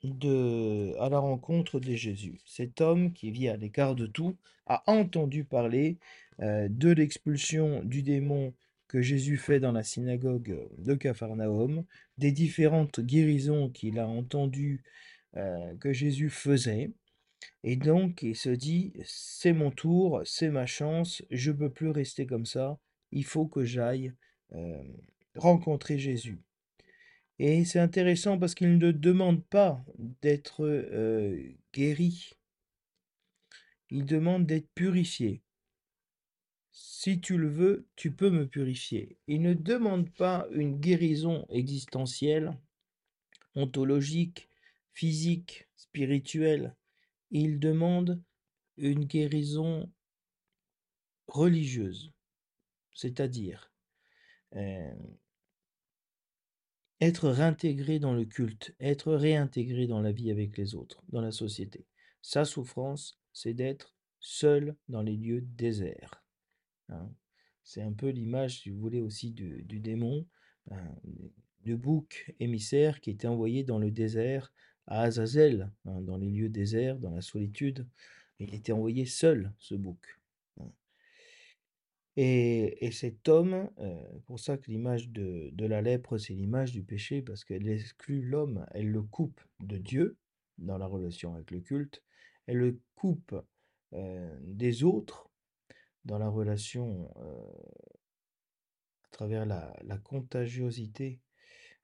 de, 0.04 0.96
à 1.00 1.10
la 1.10 1.20
rencontre 1.20 1.80
de 1.80 1.96
Jésus. 1.96 2.40
Cet 2.46 2.82
homme 2.82 3.14
qui 3.14 3.32
vit 3.32 3.50
à 3.50 3.58
l'écart 3.58 3.96
de 3.96 4.06
tout 4.06 4.38
a 4.68 4.84
entendu 4.88 5.44
parler 5.44 5.98
euh, 6.42 6.68
de 6.70 6.92
l'expulsion 6.92 7.84
du 7.84 8.04
démon 8.04 8.54
que 8.88 9.02
Jésus 9.02 9.38
fait 9.38 9.60
dans 9.60 9.72
la 9.72 9.84
synagogue 9.84 10.68
de 10.78 10.94
Capharnaüm, 10.94 11.84
des 12.18 12.32
différentes 12.32 13.02
guérisons 13.02 13.70
qu'il 13.70 14.00
a 14.00 14.08
entendues 14.08 14.84
euh, 15.36 15.76
que 15.80 15.92
Jésus 15.92 16.30
faisait, 16.30 16.92
et 17.64 17.76
donc, 17.76 18.24
il 18.24 18.36
se 18.36 18.50
dit, 18.50 18.94
c'est 19.04 19.54
mon 19.54 19.72
tour, 19.72 20.22
c'est 20.26 20.50
ma 20.50 20.66
chance, 20.66 21.24
je 21.32 21.52
ne 21.52 21.58
peux 21.58 21.70
plus 21.70 21.90
rester 21.90 22.26
comme 22.26 22.46
ça, 22.46 22.80
il 23.12 23.26
faut 23.26 23.48
que 23.48 23.64
j'aille 23.64 24.14
rencontrer 25.36 25.98
Jésus. 25.98 26.40
Et 27.40 27.66
c'est 27.66 27.80
intéressant 27.80 28.40
parce 28.40 28.56
qu'il 28.56 28.78
ne 28.78 28.92
demande 28.92 29.46
pas 29.46 29.84
d'être 30.22 30.66
guéri, 31.74 32.32
il 33.90 34.06
demande 34.06 34.46
d'être 34.46 34.70
purifié. 34.74 35.42
Si 36.72 37.20
tu 37.20 37.38
le 37.38 37.50
veux, 37.50 37.88
tu 37.96 38.12
peux 38.12 38.30
me 38.30 38.48
purifier. 38.48 39.18
Il 39.28 39.42
ne 39.42 39.54
demande 39.54 40.10
pas 40.10 40.48
une 40.52 40.80
guérison 40.80 41.46
existentielle, 41.50 42.58
ontologique, 43.56 44.50
physique, 44.94 45.68
spirituelle 45.76 46.76
il 47.32 47.60
demande 47.60 48.22
une 48.78 49.06
guérison 49.06 49.92
religieuse, 51.28 52.14
c'est-à-dire 52.94 53.72
euh, 54.56 54.94
être 57.02 57.30
réintégré 57.30 58.00
dans 58.00 58.14
le 58.14 58.26
culte, 58.26 58.76
être 58.80 59.14
réintégré 59.14 59.88
dans 59.88 60.02
la 60.02 60.12
vie 60.12 60.32
avec 60.32 60.58
les 60.58 60.76
autres, 60.76 61.04
dans 61.10 61.22
la 61.22 61.32
société. 61.32 61.86
Sa 62.22 62.46
souffrance, 62.46 63.20
c'est 63.34 63.54
d'être 63.54 63.96
seul 64.20 64.76
dans 64.88 65.02
les 65.02 65.16
lieux 65.16 65.42
déserts. 65.42 66.24
Hein. 66.90 67.12
C'est 67.64 67.82
un 67.82 67.94
peu 67.94 68.10
l'image, 68.10 68.62
si 68.62 68.70
vous 68.70 68.80
voulez, 68.80 69.02
aussi 69.02 69.32
du, 69.32 69.64
démon, 69.80 70.26
hein, 70.72 70.96
du 71.62 71.76
bouc 71.76 72.34
émissaire 72.40 73.02
qui 73.02 73.12
était 73.12 73.28
envoyé 73.28 73.64
dans 73.64 73.78
le 73.78 73.92
désert 73.92 74.54
à 74.88 75.02
Azazel, 75.04 75.70
hein, 75.86 76.02
dans 76.02 76.18
les 76.18 76.30
lieux 76.30 76.50
déserts, 76.50 76.98
dans 76.98 77.12
la 77.12 77.22
solitude. 77.22 77.86
Il 78.40 78.54
était 78.54 78.72
envoyé 78.72 79.06
seul, 79.06 79.54
ce 79.60 79.76
bouc. 79.76 80.20
Hein. 80.60 80.72
Et, 82.16 82.90
cet 82.92 83.28
homme, 83.28 83.70
euh, 83.80 84.20
pour 84.26 84.40
ça 84.40 84.58
que 84.58 84.72
l'image 84.72 85.10
de, 85.10 85.52
la 85.60 85.82
lèpre, 85.82 86.18
c'est 86.18 86.34
l'image 86.34 86.72
du 86.72 86.84
péché, 86.84 87.22
parce 87.22 87.44
qu'elle 87.44 87.68
exclut 87.68 88.22
l'homme, 88.22 88.66
elle 88.72 88.90
le 88.90 89.02
coupe 89.02 89.42
de 89.60 89.78
Dieu 89.78 90.18
dans 90.58 90.78
la 90.78 90.88
relation 90.88 91.36
avec 91.36 91.52
le 91.52 91.60
culte, 91.60 92.04
elle 92.48 92.58
le 92.58 92.80
coupe 92.96 93.36
euh, 93.94 94.38
des 94.42 94.84
autres 94.84 95.30
dans 96.06 96.18
la 96.18 96.30
relation 96.30 97.12
euh, 97.18 97.52
à 99.04 99.10
travers 99.12 99.46
la, 99.46 99.98
contagiosité 100.04 101.20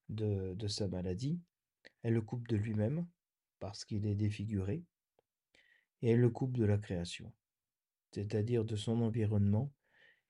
de 0.10 0.68
sa 0.68 0.88
maladie, 0.88 1.40
elle 2.04 2.14
le 2.14 2.22
coupe 2.22 2.48
de 2.48 2.56
lui-même, 2.56 3.08
parce 3.60 3.86
qu'il 3.86 4.06
est 4.06 4.16
défiguré, 4.16 4.84
et 6.02 6.12
elle 6.12 6.20
le 6.20 6.30
coupe 6.30 6.58
de 6.58 6.66
la 6.66 6.78
création, 6.78 7.34
c'est-à-dire 8.12 8.66
de 8.66 8.76
son 8.76 9.02
environnement, 9.02 9.72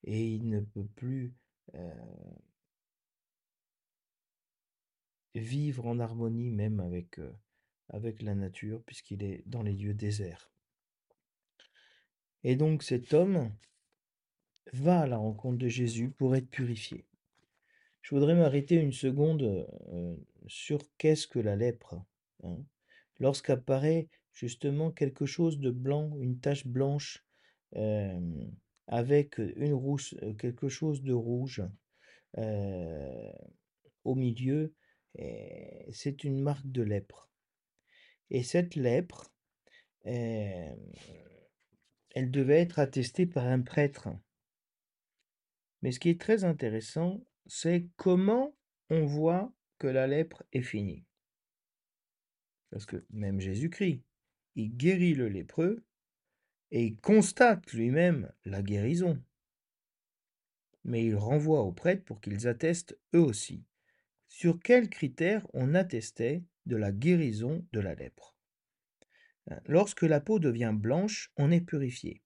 et 0.03 0.27
il 0.27 0.49
ne 0.49 0.59
peut 0.59 0.87
plus 0.95 1.33
euh, 1.75 1.93
vivre 5.35 5.87
en 5.87 5.99
harmonie 5.99 6.51
même 6.51 6.79
avec, 6.79 7.19
euh, 7.19 7.31
avec 7.89 8.21
la 8.21 8.35
nature, 8.35 8.83
puisqu'il 8.83 9.23
est 9.23 9.43
dans 9.47 9.63
les 9.63 9.73
lieux 9.73 9.93
déserts. 9.93 10.51
Et 12.43 12.55
donc 12.55 12.83
cet 12.83 13.13
homme 13.13 13.51
va 14.73 15.01
à 15.01 15.07
la 15.07 15.17
rencontre 15.17 15.57
de 15.57 15.67
Jésus 15.67 16.09
pour 16.09 16.35
être 16.35 16.49
purifié. 16.49 17.05
Je 18.03 18.13
voudrais 18.13 18.35
m'arrêter 18.35 18.75
une 18.75 18.91
seconde 18.91 19.65
sur 20.47 20.81
qu'est-ce 20.97 21.25
que 21.25 21.39
la 21.39 21.55
lèpre. 21.55 21.95
hein. 22.43 22.57
Lorsqu'apparaît 23.19 24.09
justement 24.33 24.91
quelque 24.91 25.25
chose 25.25 25.57
de 25.57 25.71
blanc, 25.71 26.15
une 26.19 26.37
tache 26.39 26.67
blanche 26.67 27.25
avec 28.87 29.37
une 29.37 29.73
rousse, 29.73 30.15
quelque 30.37 30.67
chose 30.67 31.01
de 31.01 31.13
rouge 31.13 31.63
au 34.03 34.15
milieu, 34.15 34.73
c'est 35.91 36.25
une 36.25 36.41
marque 36.41 36.69
de 36.69 36.81
lèpre. 36.81 37.31
Et 38.29 38.43
cette 38.43 38.75
lèpre, 38.75 39.33
elle 40.03 40.75
devait 42.15 42.59
être 42.59 42.79
attestée 42.79 43.25
par 43.25 43.45
un 43.45 43.61
prêtre. 43.61 44.09
Mais 45.81 45.93
ce 45.93 46.01
qui 46.01 46.09
est 46.09 46.19
très 46.19 46.43
intéressant, 46.43 47.25
c'est 47.45 47.87
comment 47.97 48.55
on 48.89 49.05
voit 49.05 49.53
que 49.79 49.87
la 49.87 50.07
lèpre 50.07 50.43
est 50.51 50.61
finie. 50.61 51.05
Parce 52.69 52.85
que 52.85 53.05
même 53.09 53.39
Jésus-Christ, 53.39 54.03
il 54.55 54.75
guérit 54.75 55.13
le 55.13 55.29
lépreux 55.29 55.83
et 56.71 56.85
il 56.85 56.97
constate 56.97 57.71
lui-même 57.73 58.31
la 58.45 58.61
guérison. 58.61 59.21
Mais 60.83 61.05
il 61.05 61.15
renvoie 61.15 61.61
aux 61.61 61.71
prêtres 61.71 62.03
pour 62.03 62.19
qu'ils 62.19 62.47
attestent 62.47 62.97
eux 63.13 63.21
aussi. 63.21 63.63
Sur 64.27 64.59
quels 64.59 64.89
critères 64.89 65.47
on 65.53 65.75
attestait 65.75 66.43
de 66.65 66.75
la 66.75 66.91
guérison 66.91 67.65
de 67.71 67.79
la 67.79 67.93
lèpre 67.95 68.33
Hein, 69.49 69.59
Lorsque 69.65 70.03
la 70.03 70.19
peau 70.19 70.39
devient 70.39 70.73
blanche, 70.73 71.31
on 71.37 71.51
est 71.51 71.61
purifié. 71.61 72.21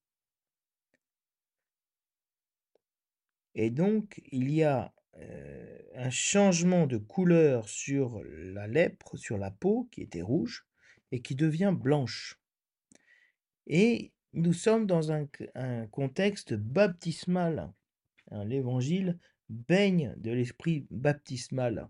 Et 3.55 3.71
donc, 3.71 4.21
il 4.31 4.51
y 4.51 4.63
a 4.63 4.93
euh, 5.19 5.77
un 5.95 6.09
changement 6.09 6.87
de 6.87 6.97
couleur 6.97 7.67
sur 7.69 8.21
la 8.23 8.67
lèpre, 8.67 9.17
sur 9.17 9.37
la 9.37 9.51
peau, 9.51 9.87
qui 9.91 10.01
était 10.01 10.21
rouge, 10.21 10.65
et 11.11 11.21
qui 11.21 11.35
devient 11.35 11.73
blanche. 11.75 12.39
Et 13.65 14.11
nous 14.33 14.53
sommes 14.53 14.85
dans 14.85 15.11
un, 15.11 15.27
contexte 15.87 16.53
baptismal. 16.53 17.71
hein. 18.31 18.45
L'évangile 18.45 19.17
baigne 19.49 20.13
de 20.17 20.31
l'esprit 20.31 20.85
baptismal 20.91 21.89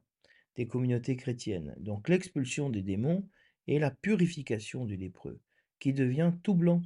des 0.55 0.67
communautés 0.67 1.15
chrétiennes. 1.15 1.75
Donc 1.77 2.09
l'expulsion 2.09 2.69
des 2.69 2.81
démons 2.81 3.27
et 3.67 3.79
la 3.79 3.91
purification 3.91 4.85
du 4.85 4.95
lépreux, 4.95 5.39
qui 5.79 5.93
devient 5.93 6.33
tout 6.43 6.55
blanc. 6.55 6.81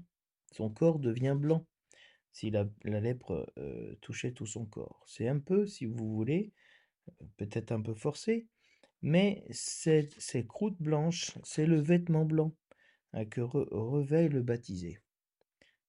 Son 0.51 0.69
corps 0.69 0.99
devient 0.99 1.35
blanc 1.37 1.65
si 2.31 2.49
la, 2.49 2.65
lèpre 2.83 3.51
touchait 4.01 4.31
tout 4.31 4.45
son 4.45 4.65
corps. 4.65 5.03
C'est 5.07 5.27
un 5.27 5.39
peu, 5.39 5.65
si 5.65 5.85
vous 5.85 6.13
voulez, 6.13 6.53
peut-être 7.37 7.71
un 7.71 7.81
peu 7.81 7.93
forcé, 7.93 8.47
mais 9.01 9.43
ces, 9.49 10.09
croûtes 10.47 10.81
blanches, 10.81 11.31
c'est 11.43 11.65
le 11.65 11.79
vêtement 11.79 12.25
blanc 12.25 12.53
hein, 13.13 13.25
que 13.25 13.41
re- 13.41 13.67
revêt 13.71 14.27
le 14.29 14.41
baptisé, 14.41 14.99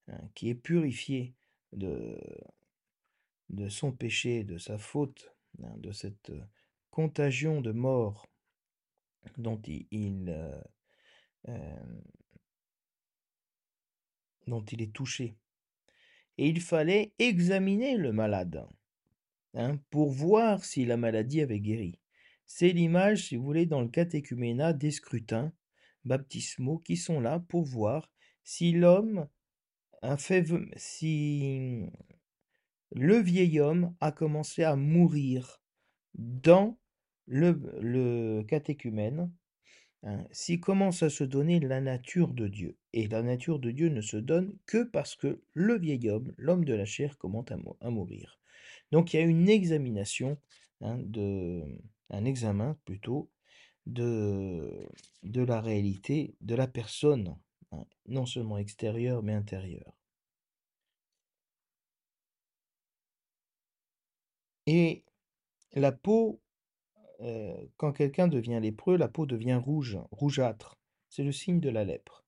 hein, 0.08 0.20
qui 0.34 0.48
est 0.48 0.54
purifié 0.54 1.34
de, 1.72 2.18
son 3.68 3.92
péché, 3.92 4.44
de 4.44 4.58
sa 4.58 4.78
faute, 4.78 5.34
hein, 5.62 5.74
de 5.76 5.92
cette 5.92 6.32
contagion 6.90 7.60
de 7.60 7.72
mort 7.72 8.26
dont 9.36 9.60
il 9.60 9.86
est 14.82 14.92
touché. 14.92 15.36
Il 16.44 16.60
fallait 16.60 17.12
examiner 17.20 17.96
le 17.96 18.12
malade 18.12 18.66
hein, 19.54 19.78
pour 19.90 20.10
voir 20.10 20.64
si 20.64 20.84
la 20.84 20.96
maladie 20.96 21.40
avait 21.40 21.60
guéri. 21.60 22.00
C'est 22.46 22.70
l'image, 22.70 23.28
si 23.28 23.36
vous 23.36 23.44
voulez, 23.44 23.64
dans 23.64 23.80
le 23.80 23.86
catéchuménat 23.86 24.72
des 24.72 24.90
scrutins 24.90 25.52
baptismaux 26.04 26.78
qui 26.78 26.96
sont 26.96 27.20
là 27.20 27.38
pour 27.38 27.62
voir 27.62 28.10
si 28.42 28.72
l'homme 28.72 29.28
a 30.02 30.16
fait, 30.16 30.44
si 30.74 31.86
le 32.90 33.18
vieil 33.18 33.60
homme 33.60 33.94
a 34.00 34.10
commencé 34.10 34.64
à 34.64 34.74
mourir 34.74 35.62
dans 36.14 36.76
le, 37.26 37.52
le 37.80 38.42
catéchumène, 38.42 39.32
hein, 40.04 40.26
s'il 40.32 40.60
commence 40.60 41.02
à 41.02 41.10
se 41.10 41.24
donner 41.24 41.60
la 41.60 41.80
nature 41.80 42.32
de 42.34 42.48
Dieu. 42.48 42.76
Et 42.92 43.08
la 43.08 43.22
nature 43.22 43.58
de 43.58 43.70
Dieu 43.70 43.88
ne 43.88 44.00
se 44.00 44.16
donne 44.16 44.56
que 44.66 44.84
parce 44.84 45.16
que 45.16 45.40
le 45.54 45.78
vieil 45.78 46.10
homme, 46.10 46.32
l'homme 46.38 46.64
de 46.64 46.74
la 46.74 46.84
chair, 46.84 47.18
commence 47.18 47.50
à, 47.50 47.56
mou- 47.56 47.76
à 47.80 47.90
mourir. 47.90 48.38
Donc 48.92 49.14
il 49.14 49.20
y 49.20 49.22
a 49.22 49.26
une 49.26 49.48
examination, 49.48 50.38
hein, 50.80 50.98
de, 50.98 51.62
un 52.10 52.24
examen 52.24 52.76
plutôt, 52.84 53.30
de, 53.86 54.88
de 55.24 55.42
la 55.42 55.60
réalité 55.60 56.36
de 56.40 56.54
la 56.54 56.68
personne, 56.68 57.36
hein, 57.72 57.84
non 58.06 58.26
seulement 58.26 58.58
extérieure 58.58 59.22
mais 59.22 59.34
intérieure. 59.34 59.94
Et 64.66 65.04
la 65.74 65.92
peau, 65.92 66.40
euh, 67.22 67.54
quand 67.76 67.92
quelqu'un 67.92 68.28
devient 68.28 68.58
lépreux, 68.60 68.96
la 68.96 69.08
peau 69.08 69.26
devient 69.26 69.60
rouge, 69.62 69.98
rougeâtre. 70.10 70.78
C'est 71.08 71.24
le 71.24 71.32
signe 71.32 71.60
de 71.60 71.70
la 71.70 71.84
lèpre. 71.84 72.24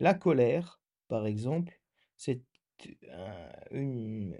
La 0.00 0.14
colère, 0.14 0.80
par 1.08 1.26
exemple, 1.26 1.80
c'est 2.16 2.42
un- 3.10 3.50
une, 3.70 4.38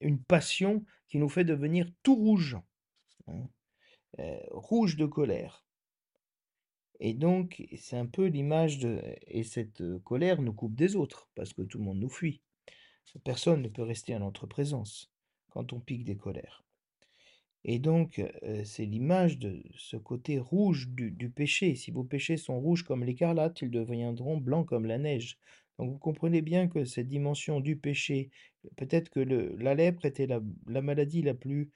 une 0.00 0.22
passion 0.22 0.84
qui 1.08 1.18
nous 1.18 1.28
fait 1.28 1.44
devenir 1.44 1.90
tout 2.02 2.14
rouge, 2.14 2.56
hein, 3.26 3.48
euh, 4.18 4.38
rouge 4.50 4.96
de 4.96 5.06
colère. 5.06 5.64
Et 7.00 7.14
donc, 7.14 7.64
c'est 7.76 7.96
un 7.98 8.06
peu 8.06 8.26
l'image 8.26 8.78
de... 8.78 9.00
Et 9.26 9.44
cette 9.44 9.80
euh, 9.82 9.98
colère 10.00 10.40
nous 10.40 10.54
coupe 10.54 10.74
des 10.74 10.96
autres, 10.96 11.28
parce 11.34 11.52
que 11.52 11.62
tout 11.62 11.78
le 11.78 11.84
monde 11.84 12.00
nous 12.00 12.08
fuit. 12.08 12.42
Personne 13.24 13.62
ne 13.62 13.68
peut 13.68 13.82
rester 13.82 14.14
à 14.14 14.18
notre 14.18 14.46
présence 14.46 15.12
quand 15.48 15.72
on 15.72 15.80
pique 15.80 16.04
des 16.04 16.16
colères. 16.16 16.65
Et 17.68 17.80
donc, 17.80 18.22
c'est 18.64 18.86
l'image 18.86 19.38
de 19.38 19.60
ce 19.74 19.96
côté 19.96 20.38
rouge 20.38 20.88
du, 20.88 21.28
péché. 21.30 21.74
Si 21.74 21.90
vos 21.90 22.04
péchés 22.04 22.36
sont 22.36 22.60
rouges 22.60 22.84
comme 22.84 23.02
l'écarlate, 23.02 23.60
ils 23.60 23.70
deviendront 23.70 24.38
blancs 24.38 24.66
comme 24.68 24.86
la 24.86 24.98
neige. 24.98 25.36
Donc, 25.78 25.90
vous 25.90 25.98
comprenez 25.98 26.42
bien 26.42 26.68
que 26.68 26.84
cette 26.84 27.08
dimension 27.08 27.58
du 27.60 27.76
péché, 27.76 28.30
peut-être 28.76 29.10
que 29.10 29.20
la 29.20 29.74
lèpre 29.74 30.06
était 30.06 30.28
la, 30.28 30.40
la 30.68 30.80
maladie 30.80 31.22
la 31.22 31.34
plus, 31.34 31.70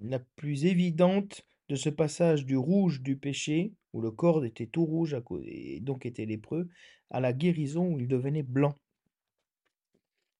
la 0.00 0.18
plus 0.36 0.64
évidente 0.64 1.44
de 1.68 1.74
ce 1.74 1.88
passage 1.88 2.46
du 2.46 2.56
rouge 2.56 3.02
du 3.02 3.16
péché, 3.16 3.72
où 3.92 4.00
le 4.00 4.12
corps 4.12 4.44
était 4.44 4.66
tout 4.66 4.84
rouge 4.84 5.14
à 5.14 5.20
cause- 5.20 5.44
et 5.46 5.80
donc 5.80 6.06
était 6.06 6.26
lépreux, 6.26 6.68
à 7.10 7.18
la 7.20 7.32
guérison 7.32 7.86
où 7.94 7.98
il 7.98 8.06
devenait 8.06 8.44
blanc. 8.44 8.74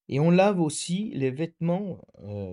Et 0.09 0.21
on 0.21 0.31
lave 0.31 0.61
aussi 0.61 1.11
les 1.15 1.31
vêtements 1.31 2.01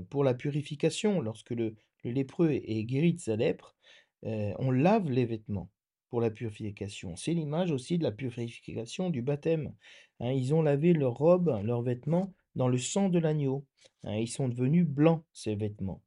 pour 0.10 0.24
la 0.24 0.34
purification. 0.34 1.22
Lorsque 1.22 1.52
le, 1.52 1.76
lépreux 2.04 2.52
est, 2.52 2.84
guéri 2.84 3.14
de 3.14 3.20
sa 3.20 3.36
lèpre, 3.36 3.76
on 4.24 4.72
lave 4.72 5.10
les 5.10 5.26
vêtements 5.26 5.70
pour 6.10 6.22
la 6.22 6.32
purification. 6.32 7.16
C'est 7.16 7.34
l'image 7.34 7.72
aussi 7.72 7.98
de 7.98 8.04
la 8.04 8.12
purification 8.12 9.10
du 9.10 9.22
baptême. 9.22 9.74
hein. 10.20 10.32
ils 10.32 10.54
ont 10.54 10.62
lavé 10.62 10.94
leurs 10.94 11.16
robes, 11.16 11.60
leurs 11.64 11.82
vêtements 11.82 12.34
dans 12.56 12.68
le 12.68 12.78
sang 12.78 13.10
de 13.10 13.20
l'agneau. 13.20 13.66
hein. 14.04 14.16
ils 14.16 14.28
sont 14.28 14.50
devenus 14.50 14.88
blancs, 14.88 15.24
ces 15.34 15.56
vêtements. 15.56 16.02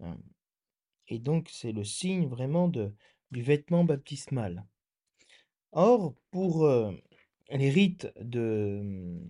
hein. 0.00 0.16
Et 1.08 1.18
donc, 1.18 1.50
c'est 1.52 1.72
le 1.72 1.84
signe 1.84 2.26
vraiment 2.26 2.68
de, 2.68 2.94
du 3.30 3.42
vêtement 3.42 3.84
baptismal. 3.84 4.64
Or, 5.72 6.14
pour 6.30 6.66
les 7.50 7.70
rites 7.70 8.10
de, 8.20 9.20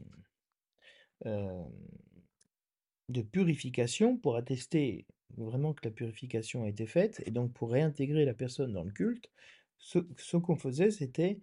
de 3.08 3.22
purification, 3.22 4.16
pour 4.16 4.36
attester 4.36 5.06
vraiment 5.36 5.74
que 5.74 5.84
la 5.84 5.90
purification 5.90 6.64
a 6.64 6.68
été 6.68 6.86
faite, 6.86 7.22
et 7.26 7.30
donc 7.30 7.52
pour 7.52 7.70
réintégrer 7.70 8.24
la 8.24 8.34
personne 8.34 8.72
dans 8.72 8.84
le 8.84 8.92
culte, 8.92 9.30
ce, 9.78 10.36
qu'on 10.36 10.56
faisait, 10.56 10.90
c'était 10.90 11.38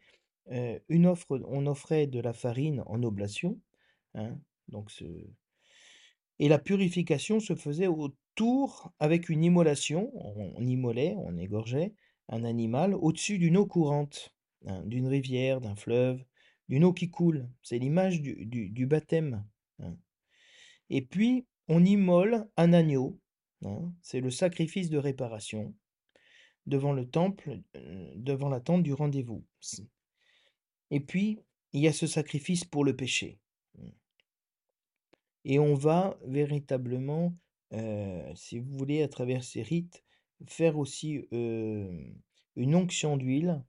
une 0.89 1.05
offre, 1.05 1.41
on 1.47 1.67
offrait 1.67 2.07
de 2.07 2.19
la 2.19 2.33
farine 2.33 2.83
en 2.87 3.03
oblation, 3.03 3.59
hein, 4.15 4.37
donc 4.69 4.91
ce, 4.91 5.05
et 6.41 6.47
la 6.47 6.57
purification 6.57 7.39
se 7.39 7.53
faisait 7.53 7.85
autour 7.85 8.91
avec 8.99 9.29
une 9.29 9.43
immolation. 9.43 10.11
On, 10.15 10.65
immolait, 10.65 11.13
on 11.19 11.37
égorgeait 11.37 11.93
un 12.29 12.43
animal 12.43 12.95
au-dessus 12.95 13.37
d'une 13.37 13.57
eau 13.57 13.67
courante, 13.67 14.33
hein, 14.65 14.81
d'une 14.87 15.07
rivière, 15.07 15.61
d'un 15.61 15.75
fleuve, 15.75 16.25
d'une 16.67 16.83
eau 16.83 16.93
qui 16.93 17.11
coule. 17.11 17.47
C'est 17.61 17.77
l'image 17.77 18.23
du 18.23 18.87
baptême. 18.87 19.45
Hein. 19.81 19.97
Et 20.89 21.01
puis, 21.01 21.45
on 21.67 21.83
immole 21.85 22.47
un 22.57 22.73
agneau. 22.73 23.19
hein, 23.63 23.93
c'est 24.01 24.19
le 24.19 24.31
sacrifice 24.31 24.89
de 24.89 24.97
réparation 24.97 25.73
devant 26.65 26.93
le 26.93 27.09
temple, 27.09 27.61
euh, 27.75 28.11
devant 28.15 28.49
la 28.49 28.59
tente 28.59 28.83
du 28.83 28.93
rendez-vous. 28.93 29.43
Et 30.91 30.99
puis, 30.99 31.39
il 31.73 31.81
y 31.81 31.87
a 31.87 31.93
ce 31.93 32.07
sacrifice 32.07 32.65
pour 32.65 32.83
le 32.83 32.95
péché. 32.95 33.39
Et 35.43 35.57
on 35.59 35.73
va 35.73 36.17
véritablement, 36.25 37.35
heu, 37.73 38.21
si 38.35 38.59
vous 38.59 38.77
voulez, 38.77 39.01
à 39.01 39.07
travers 39.07 39.43
ces 39.43 39.63
rites, 39.63 40.03
faire 40.47 40.77
aussi, 40.77 41.27
hem, 41.31 42.15
une 42.55 42.75
onction 42.75 43.17
d'huile, 43.17 43.63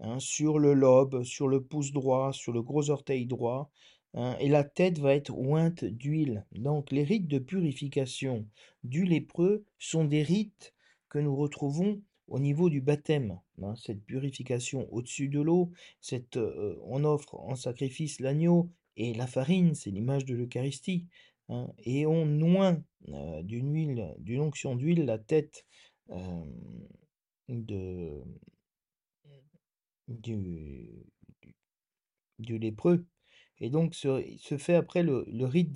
hein, 0.00 0.20
sur 0.20 0.58
le 0.58 0.74
lobe, 0.74 1.24
sur 1.24 1.48
le 1.48 1.62
pouce 1.62 1.92
droit, 1.92 2.32
sur 2.32 2.52
le 2.52 2.62
gros 2.62 2.90
orteil 2.90 3.26
droit, 3.26 3.70
hein, 4.14 4.36
et 4.40 4.48
la 4.48 4.64
tête 4.64 4.98
va 4.98 5.14
être 5.14 5.36
ointe 5.36 5.84
d'huile. 5.84 6.46
Donc 6.52 6.90
les 6.92 7.04
rites 7.04 7.28
de 7.28 7.38
purification 7.38 8.46
du 8.84 9.04
lépreux 9.04 9.64
sont 9.78 10.04
des 10.04 10.22
rites 10.22 10.74
que 11.08 11.18
nous 11.18 11.36
retrouvons 11.36 12.02
au 12.28 12.38
niveau 12.38 12.68
du 12.68 12.80
baptême, 12.80 13.40
hein, 13.62 13.74
cette 13.76 14.04
purification 14.04 14.86
au-dessus 14.92 15.28
de 15.28 15.40
l'eau, 15.40 15.72
heu, 16.36 16.78
on 16.84 17.04
offre 17.04 17.34
en 17.36 17.54
sacrifice 17.56 18.20
l'agneau 18.20 18.70
et 18.96 19.14
la 19.14 19.26
farine, 19.26 19.74
c'est 19.74 19.90
l'image 19.90 20.26
de 20.26 20.34
l'Eucharistie, 20.34 21.06
hein, 21.48 21.68
et 21.84 22.04
on 22.06 22.40
oint, 22.42 22.82
heu, 23.08 23.42
d'une 23.42 23.72
huile, 23.72 24.14
d'une 24.18 24.40
onction 24.40 24.76
d'huile 24.76 25.04
la 25.06 25.18
tête, 25.18 25.64
du 30.08 31.04
du 32.38 32.58
lépreux 32.58 33.06
et 33.60 33.70
donc 33.70 33.94
se 33.94 34.22
se 34.38 34.56
fait 34.56 34.74
après 34.74 35.02
le 35.02 35.44
rite 35.44 35.72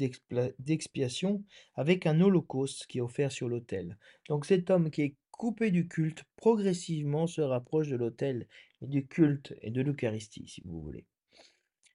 d'expiation 0.59 1.45
avec 1.75 2.07
un 2.07 2.21
holocauste 2.21 2.87
qui 2.87 2.99
est 2.99 3.03
offert 3.03 3.33
sur 3.33 3.49
l'autel. 3.49 3.99
Donc 4.29 4.47
cet 4.47 4.71
homme 4.71 4.91
qui 4.91 5.03
est 5.03 5.17
coupé 5.31 5.71
du 5.71 5.89
culte, 5.89 6.25
progressivement 6.37 7.27
se 7.27 7.41
rapproche 7.41 7.89
de 7.89 7.97
l'autel 7.97 8.47
et 8.81 8.87
du 8.87 9.07
culte 9.07 9.55
et 9.61 9.71
de 9.71 9.83
l'Eucharistie, 9.83 10.47
si 10.47 10.63
vous 10.65 10.81
voulez. 10.81 11.05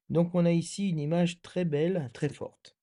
Donc 0.10 0.36
on 0.36 0.46
a 0.46 0.52
ici 0.52 0.90
une 0.90 1.00
image 1.00 1.42
très 1.42 1.66
belle, 1.66 2.10
très 2.14 2.30
forte. 2.30 2.76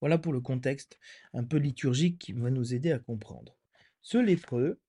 Voilà 0.00 0.18
pour 0.18 0.32
le 0.32 0.40
contexte 0.40 0.98
un 1.32 1.44
peu 1.44 1.58
liturgique 1.58 2.18
qui 2.18 2.32
va 2.32 2.50
nous 2.50 2.74
aider 2.74 2.90
à 2.90 2.98
comprendre. 2.98 3.56
Ce 4.02 4.18
lépreux 4.18 4.80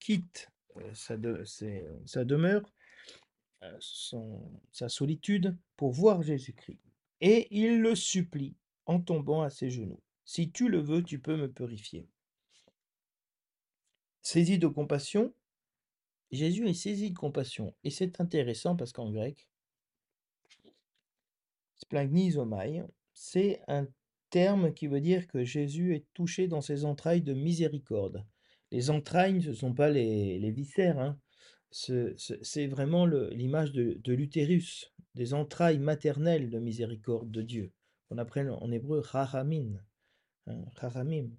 quitte 0.00 0.50
euh, 0.78 0.94
sa, 0.94 2.24
demeure, 2.24 2.72
son- 3.80 4.40
sa 4.72 4.88
solitude, 4.88 5.56
pour 5.76 5.92
voir 5.92 6.22
Jésus-Christ. 6.22 6.80
Et 7.20 7.48
il 7.50 7.80
le 7.80 7.94
supplie 7.94 8.54
en 8.86 9.00
tombant 9.00 9.42
à 9.42 9.50
ses 9.50 9.70
genoux. 9.70 10.00
Si 10.24 10.50
tu 10.50 10.68
le 10.68 10.78
veux, 10.78 11.02
tu 11.02 11.18
peux 11.18 11.36
me 11.36 11.50
purifier. 11.50 12.06
Saisi 14.22 14.58
de 14.58 14.68
compassion, 14.68 15.32
Jésus 16.30 16.68
est 16.68 16.74
saisi 16.74 17.10
de 17.10 17.18
compassion. 17.18 17.74
Et 17.84 17.90
c'est 17.90 18.20
intéressant 18.20 18.76
parce 18.76 18.92
qu'en 18.92 19.10
grec, 19.10 19.48
splagnizomai, 21.76 22.84
c'est 23.14 23.60
un 23.68 23.86
terme 24.30 24.74
qui 24.74 24.86
veut 24.86 25.00
dire 25.00 25.26
que 25.26 25.44
Jésus 25.44 25.94
est 25.94 26.06
touché 26.14 26.48
dans 26.48 26.60
ses 26.60 26.84
entrailles 26.84 27.22
de 27.22 27.34
miséricorde. 27.34 28.24
Les 28.70 28.90
entrailles, 28.90 29.42
ce 29.42 29.48
ne 29.48 29.54
sont 29.54 29.74
pas 29.74 29.88
les, 29.90 30.38
les 30.38 30.50
viscères, 30.50 30.98
hein. 30.98 31.18
Ce- 31.70 32.14
ce- 32.16 32.42
c'est 32.42 32.66
vraiment 32.66 33.06
l'image 33.06 33.72
de, 33.72 34.12
l'utérus, 34.12 34.92
des 35.14 35.34
entrailles 35.34 35.78
maternelles 35.78 36.50
de 36.50 36.58
miséricorde 36.58 37.30
de 37.30 37.42
Dieu. 37.42 37.72
On 38.10 38.18
appelle 38.18 38.50
en 38.50 38.70
hébreu 38.70 39.00
rahamim, 39.00 39.78
hein, 40.46 40.64
rahamim. 40.76 41.30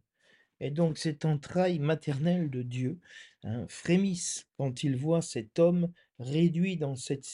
Et 0.60 0.72
donc 0.72 0.98
cette 0.98 1.26
entraille 1.26 1.80
maternelle 1.80 2.50
de 2.50 2.62
Dieu 2.62 3.00
hein, 3.44 3.66
quand 4.58 4.84
il 4.84 4.98
voit 4.98 5.22
cet 5.22 5.58
homme 5.58 5.92
réduit 6.20 6.78
dans 6.78 6.96
cette, 6.96 7.26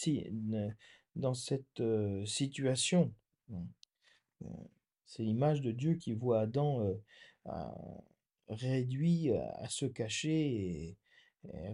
dans 1.16 1.34
cette 1.34 1.80
euh, 1.80 2.26
situation. 2.26 3.14
Euh, 3.52 4.48
C'est 5.06 5.24
l'image 5.24 5.62
de 5.62 5.72
Dieu 5.72 5.96
qui 5.96 6.14
voit 6.14 6.42
Adam 6.42 6.82
euh, 7.48 7.54
réduit 8.48 9.32
à, 9.32 9.68
se 9.70 9.86
cacher 9.86 10.32
et, 10.32 10.98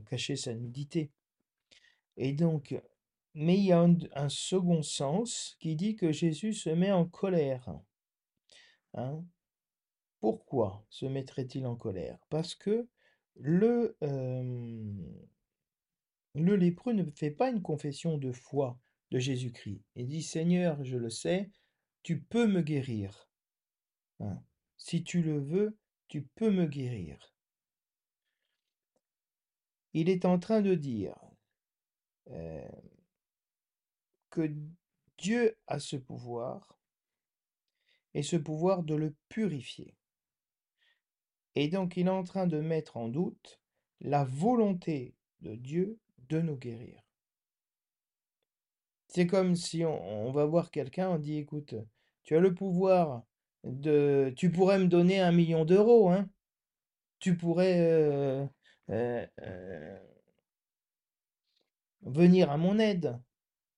cacher 0.09 0.35
sa 0.35 0.53
nudité. 0.53 1.11
Et 2.17 2.33
donc, 2.33 2.79
mais 3.33 3.57
il 3.57 3.65
y 3.65 3.71
a 3.71 3.79
un, 3.79 3.97
un 4.13 4.29
second 4.29 4.83
sens 4.83 5.55
qui 5.59 5.75
dit 5.75 5.95
que 5.95 6.11
Jésus 6.11 6.53
se 6.53 6.69
met 6.69 6.91
en 6.91 7.05
colère. 7.05 7.69
hein. 8.93 9.23
Pourquoi 10.19 10.85
se 10.89 11.05
mettrait-il 11.05 11.65
en 11.65 11.75
colère? 11.75 12.19
Parce 12.29 12.53
que 12.53 12.87
le, 13.35 13.97
euh, 14.03 14.93
le 16.35 16.55
lépreux 16.55 16.93
ne 16.93 17.03
fait 17.03 17.31
pas 17.31 17.49
une 17.49 17.61
confession 17.61 18.17
de 18.17 18.31
foi 18.31 18.77
de 19.09 19.19
Jésus-Christ. 19.19 19.81
Il 19.95 20.07
dit, 20.07 20.21
Seigneur, 20.21 20.83
je 20.83 20.97
le 20.97 21.09
sais, 21.09 21.49
tu 22.03 22.21
peux 22.21 22.47
me 22.47 22.61
guérir. 22.61 23.29
hein. 24.19 24.41
Si 24.77 25.03
tu 25.03 25.21
le 25.21 25.39
veux, 25.39 25.77
tu 26.07 26.23
peux 26.35 26.51
me 26.51 26.65
guérir. 26.65 27.33
Il 29.93 30.09
est 30.09 30.25
en 30.25 30.39
train 30.39 30.61
de 30.61 30.75
dire 30.75 31.15
euh, 32.29 32.67
que 34.29 34.51
Dieu 35.17 35.57
a 35.67 35.79
ce 35.79 35.95
pouvoir 35.95 36.77
et 38.13 38.23
ce 38.23 38.35
pouvoir 38.35 38.83
de 38.83 38.95
le 38.95 39.15
purifier. 39.29 39.95
Et 41.55 41.67
donc 41.67 41.97
il 41.97 42.07
est 42.07 42.11
en 42.11 42.23
train 42.23 42.47
de 42.47 42.59
mettre 42.59 42.97
en 42.97 43.07
doute 43.07 43.59
la 43.99 44.23
volonté 44.23 45.13
de 45.41 45.55
Dieu 45.55 45.99
de 46.29 46.41
nous 46.41 46.55
guérir. 46.55 47.03
C'est 49.07 49.27
comme 49.27 49.55
si 49.57 49.83
on, 49.83 50.31
va 50.31 50.45
voir 50.45 50.71
quelqu'un, 50.71 51.09
on 51.09 51.17
dit, 51.17 51.37
écoute, 51.37 51.75
tu 52.23 52.35
as 52.35 52.39
le 52.39 52.53
pouvoir 52.53 53.23
de... 53.65 54.33
Tu 54.37 54.49
pourrais 54.49 54.79
me 54.79 54.87
donner 54.87 55.19
un 55.19 55.33
million 55.33 55.65
d'euros, 55.65 56.09
hein? 56.09 56.29
Tu 57.19 57.35
pourrais 57.35 57.77
euh, 57.81 58.45
euh, 58.91 59.25
euh, 59.41 59.99
venir 62.01 62.51
à 62.51 62.57
mon 62.57 62.77
aide. 62.77 63.17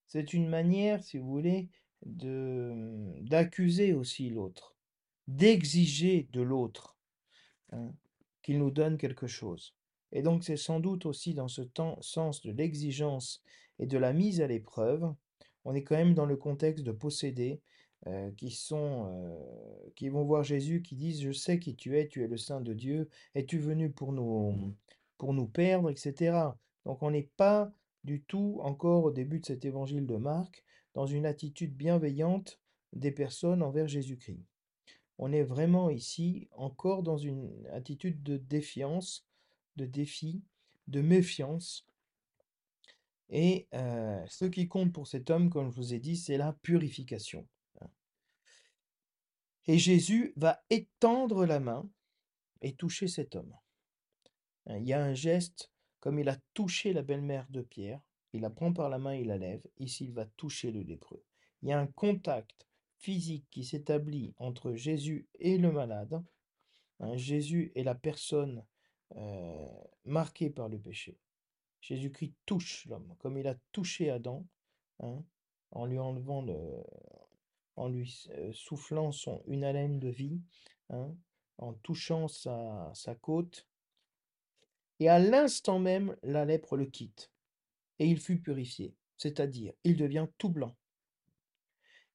C'est 0.07 0.33
une 0.33 0.47
manière, 0.47 1.03
si 1.03 1.17
vous 1.17 1.27
voulez, 1.27 1.69
d'accuser 2.01 3.93
aussi 3.93 4.29
l'autre, 4.29 4.75
d'exiger 5.27 6.27
de 6.33 6.41
l'autre 6.41 6.97
hein, 7.71 7.93
qu'il 8.41 8.57
nous 8.57 8.71
donne 8.71 8.97
quelque 8.97 9.27
chose. 9.27 9.75
Et 10.11 10.21
donc 10.21 10.43
c'est 10.43 10.57
sans 10.57 10.79
doute 10.79 11.05
aussi 11.05 11.33
dans 11.33 11.47
ce 11.47 11.61
sens 12.01 12.41
de 12.41 12.51
l'exigence 12.51 13.41
et 13.79 13.87
de 13.87 13.97
la 13.97 14.13
mise 14.13 14.41
à 14.41 14.47
l'épreuve, 14.47 15.13
on 15.65 15.73
est 15.73 15.83
quand 15.83 15.95
même 15.95 16.13
dans 16.13 16.25
le 16.25 16.35
contexte 16.35 16.83
de 16.83 16.91
possédés 16.91 17.61
euh, 18.07 18.31
qui 18.31 18.51
sont 18.51 19.39
qui 19.95 20.09
vont 20.09 20.25
voir 20.25 20.43
Jésus, 20.43 20.81
qui 20.81 20.95
disent 20.95 21.21
Je 21.21 21.31
sais 21.31 21.57
qui 21.57 21.75
tu 21.75 21.97
es, 21.97 22.07
tu 22.07 22.23
es 22.23 22.27
le 22.27 22.37
Saint 22.37 22.61
de 22.61 22.73
Dieu, 22.73 23.09
es-tu 23.33 23.59
venu 23.59 23.89
pour 23.91 24.11
nous 24.11 24.75
pour 25.17 25.33
nous 25.33 25.47
perdre, 25.47 25.89
etc. 25.89 26.37
Donc 26.85 27.01
on 27.03 27.11
n'est 27.11 27.29
pas 27.37 27.71
du 28.03 28.21
tout 28.23 28.59
encore 28.61 29.05
au 29.05 29.11
début 29.11 29.39
de 29.39 29.45
cet 29.45 29.65
évangile 29.65 30.05
de 30.05 30.17
Marc 30.17 30.63
dans 30.93 31.05
une 31.05 31.25
attitude 31.25 31.75
bienveillante 31.75 32.59
des 32.91 33.11
personnes 33.11 33.63
envers 33.63 33.87
Jésus-Christ. 33.87 34.43
On 35.17 35.31
est 35.31 35.43
vraiment 35.43 35.89
ici 35.89 36.47
encore 36.51 37.03
dans 37.03 37.17
une 37.17 37.51
attitude 37.71 38.23
de 38.23 38.37
défiance, 38.37 39.25
de 39.75 39.85
défi, 39.85 40.43
de 40.87 41.01
méfiance. 41.01 41.87
Et 43.29 43.67
euh, 43.73 44.23
ce 44.27 44.45
qui 44.45 44.67
compte 44.67 44.91
pour 44.91 45.07
cet 45.07 45.29
homme, 45.29 45.49
comme 45.49 45.71
je 45.71 45.75
vous 45.75 45.93
ai 45.93 45.99
dit, 45.99 46.17
c'est 46.17 46.37
la 46.37 46.53
purification. 46.53 47.47
hein. 47.81 47.89
Et 49.65 49.77
Jésus 49.77 50.33
va 50.35 50.63
étendre 50.69 51.45
la 51.45 51.59
main 51.59 51.89
et 52.61 52.75
toucher 52.75 53.07
cet 53.07 53.35
homme. 53.35 53.53
Hein, 54.67 54.77
Il 54.77 54.87
y 54.87 54.93
a 54.93 55.03
un 55.03 55.13
geste, 55.13 55.71
comme 55.99 56.19
il 56.19 56.29
a 56.29 56.37
touché 56.53 56.93
la 56.93 57.01
belle-mère 57.01 57.47
de 57.49 57.61
Pierre, 57.61 58.01
il 58.33 58.41
la 58.41 58.49
prend 58.49 58.73
par 58.73 58.89
la 58.89 58.97
main, 58.97 59.15
il 59.15 59.27
la 59.27 59.37
lève. 59.37 59.61
Ici, 59.77 60.05
il 60.05 60.13
va 60.13 60.25
toucher 60.25 60.71
le 60.71 60.81
lépreux. 60.81 61.23
Il 61.61 61.69
y 61.69 61.71
a 61.71 61.79
un 61.79 61.87
contact 61.87 62.67
physique 62.97 63.45
qui 63.51 63.63
s'établit 63.63 64.33
entre 64.37 64.73
Jésus 64.73 65.27
et 65.39 65.57
le 65.57 65.71
malade. 65.71 66.23
hein. 66.99 67.15
Jésus 67.15 67.71
est 67.75 67.83
la 67.83 67.95
personne 67.95 68.65
euh, 69.15 69.67
marquée 70.05 70.49
par 70.49 70.69
le 70.69 70.79
péché. 70.79 71.17
Jésus-Christ 71.81 72.33
touche 72.45 72.85
l'homme, 72.85 73.13
comme 73.19 73.37
il 73.37 73.47
a 73.47 73.55
touché 73.71 74.09
Adam, 74.09 74.45
hein, 74.99 75.23
en 75.71 75.85
lui 75.85 75.99
enlevant 75.99 76.41
le, 76.41 76.57
en 77.75 77.89
lui 77.89 78.25
euh, 78.31 78.51
soufflant 78.53 79.11
son, 79.11 79.43
une 79.47 79.63
haleine 79.63 79.99
de 79.99 80.09
vie, 80.09 80.41
en 81.57 81.73
touchant 81.81 82.27
sa, 82.27 82.91
sa 82.93 83.15
côte. 83.15 83.67
Et 84.99 85.09
à 85.09 85.19
l'instant 85.19 85.79
même, 85.79 86.15
la 86.23 86.45
lèpre 86.45 86.75
le 86.75 86.85
quitte. 86.85 87.31
Et 87.99 88.07
il 88.07 88.19
fut 88.19 88.39
purifié, 88.39 88.95
c'est-à-dire 89.17 89.73
il 89.83 89.97
devient 89.97 90.27
tout 90.37 90.49
blanc. 90.49 90.75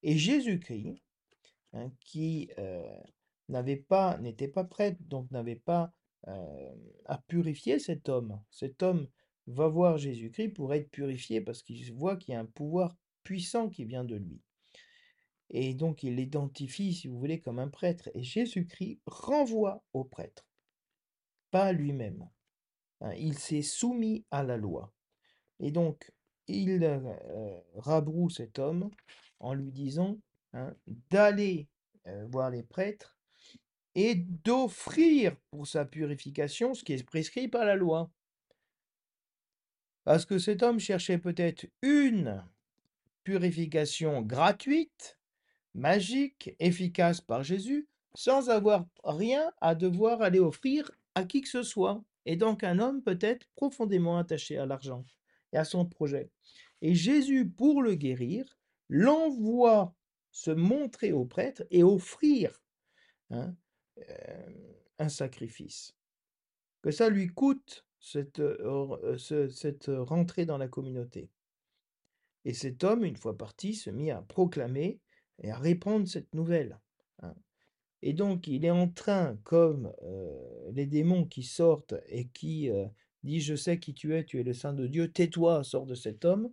Et 0.03 0.17
Jésus-Christ, 0.17 1.01
hein, 1.73 1.91
qui 1.99 2.51
euh, 2.57 2.97
n'avait 3.47 3.77
pas, 3.77 4.17
n'était 4.19 4.47
pas 4.47 4.63
prêt, 4.63 4.97
donc 5.01 5.29
n'avait 5.31 5.55
pas 5.55 5.93
euh, 6.27 6.75
à 7.05 7.17
purifier 7.17 7.79
cet 7.79 8.09
homme. 8.09 8.41
Cet 8.49 8.83
homme 8.83 9.07
va 9.47 9.67
voir 9.67 9.97
Jésus-Christ 9.97 10.49
pour 10.49 10.73
être 10.73 10.89
purifié 10.89 11.41
parce 11.41 11.63
qu'il 11.63 11.93
voit 11.93 12.17
qu'il 12.17 12.33
y 12.33 12.35
a 12.35 12.39
un 12.39 12.45
pouvoir 12.45 12.95
puissant 13.23 13.69
qui 13.69 13.85
vient 13.85 14.03
de 14.03 14.15
lui. 14.15 14.41
Et 15.51 15.73
donc, 15.73 16.03
il 16.03 16.15
l'identifie, 16.15 16.93
si 16.93 17.07
vous 17.07 17.17
voulez, 17.17 17.39
comme 17.39 17.59
un 17.59 17.69
prêtre. 17.69 18.09
Et 18.13 18.23
Jésus-Christ 18.23 18.99
renvoie 19.07 19.83
au 19.93 20.03
prêtre, 20.03 20.45
pas 21.49 21.71
lui-même. 21.71 22.29
Hein, 23.01 23.13
il 23.17 23.37
s'est 23.37 23.61
soumis 23.61 24.25
à 24.31 24.43
la 24.43 24.57
loi. 24.57 24.91
Et 25.59 25.71
donc, 25.71 26.11
il 26.47 26.83
euh, 26.83 27.59
rabroue 27.75 28.29
cet 28.29 28.59
homme 28.59 28.89
en 29.39 29.53
lui 29.53 29.71
disant 29.71 30.17
hein, 30.53 30.73
d'aller 31.09 31.67
euh, 32.07 32.25
voir 32.31 32.49
les 32.49 32.63
prêtres 32.63 33.17
et 33.95 34.15
d'offrir 34.15 35.35
pour 35.51 35.67
sa 35.67 35.85
purification 35.85 36.73
ce 36.73 36.83
qui 36.83 36.93
est 36.93 37.03
prescrit 37.03 37.47
par 37.47 37.65
la 37.65 37.75
loi. 37.75 38.09
Parce 40.03 40.25
que 40.25 40.39
cet 40.39 40.63
homme 40.63 40.79
cherchait 40.79 41.17
peut-être 41.17 41.67
une 41.81 42.43
purification 43.23 44.21
gratuite, 44.21 45.19
magique, 45.73 46.55
efficace 46.59 47.21
par 47.21 47.43
Jésus, 47.43 47.87
sans 48.15 48.49
avoir 48.49 48.87
rien 49.03 49.51
à 49.61 49.75
devoir 49.75 50.21
aller 50.21 50.39
offrir 50.39 50.91
à 51.15 51.23
qui 51.25 51.41
que 51.41 51.49
ce 51.49 51.63
soit. 51.63 52.03
Et 52.25 52.35
donc 52.35 52.63
un 52.63 52.79
homme 52.79 53.01
peut-être 53.01 53.47
profondément 53.55 54.17
attaché 54.17 54.57
à 54.57 54.65
l'argent 54.65 55.05
et 55.53 55.57
à 55.57 55.63
son 55.63 55.85
projet. 55.85 56.29
Et 56.81 56.95
Jésus, 56.95 57.49
pour 57.49 57.81
le 57.81 57.95
guérir, 57.95 58.57
l'envoie 58.89 59.95
se 60.31 60.51
montrer 60.51 61.11
au 61.11 61.25
prêtre 61.25 61.63
et 61.71 61.83
offrir 61.83 62.61
hein, 63.31 63.55
euh, 63.97 64.49
un 64.99 65.09
sacrifice. 65.09 65.95
Que 66.81 66.91
ça 66.91 67.09
lui 67.09 67.27
coûte 67.27 67.85
cette, 67.99 68.39
euh, 68.39 69.17
cette 69.17 69.87
rentrée 69.89 70.45
dans 70.45 70.57
la 70.57 70.67
communauté. 70.67 71.29
Et 72.45 72.53
cet 72.53 72.83
homme, 72.83 73.03
une 73.03 73.17
fois 73.17 73.37
parti, 73.37 73.73
se 73.73 73.89
mit 73.89 74.11
à 74.11 74.21
proclamer 74.21 74.99
et 75.39 75.51
à 75.51 75.57
répandre 75.57 76.07
cette 76.07 76.33
nouvelle. 76.33 76.79
Hein. 77.21 77.35
Et 78.01 78.13
donc, 78.13 78.47
il 78.47 78.65
est 78.65 78.71
en 78.71 78.87
train, 78.87 79.37
comme 79.43 79.91
euh, 80.03 80.71
les 80.71 80.85
démons 80.85 81.25
qui 81.25 81.43
sortent 81.43 81.95
et 82.07 82.27
qui 82.27 82.69
disent 83.23 83.43
Je 83.43 83.55
sais 83.55 83.79
qui 83.79 83.93
tu 83.93 84.15
es, 84.15 84.23
tu 84.23 84.39
es 84.39 84.43
le 84.43 84.53
Saint 84.53 84.73
de 84.73 84.87
Dieu, 84.87 85.11
tais-toi, 85.11 85.63
sors 85.63 85.85
de 85.85 85.95
cet 85.95 86.25
homme. 86.25 86.49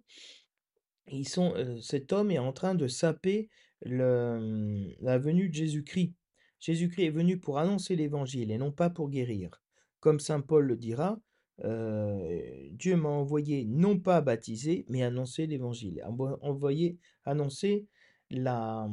Ils 1.09 1.29
sont, 1.29 1.55
cet 1.81 2.13
homme 2.13 2.33
est 2.33 2.39
en 2.39 2.53
train 2.53 2.75
de 2.75 2.89
saper 2.89 3.49
la 3.83 5.19
venue 5.19 5.49
de 5.49 5.55
Jésus-Christ. 5.55 6.15
Jésus-Christ 6.59 7.05
est 7.05 7.11
venu 7.11 7.39
pour 7.39 7.59
annoncer 7.59 7.95
l'évangile 7.95 8.51
et 8.51 8.59
non 8.59 8.73
pas 8.73 8.91
pour 8.91 9.09
guérir. 9.09 9.63
Comme 10.01 10.19
saint 10.19 10.41
Paul 10.41 10.67
le 10.67 10.77
dira, 10.77 11.21
Dieu 11.59 12.97
m'a 12.97 13.09
envoyé 13.09 13.65
non 13.65 13.99
pas 13.99 14.21
baptiser, 14.21 14.85
mais 14.89 15.03
annoncer 15.03 15.47
l'évangile, 15.47 16.03
envoyé 16.05 16.99
annoncer 17.25 17.87
la, 18.31 18.89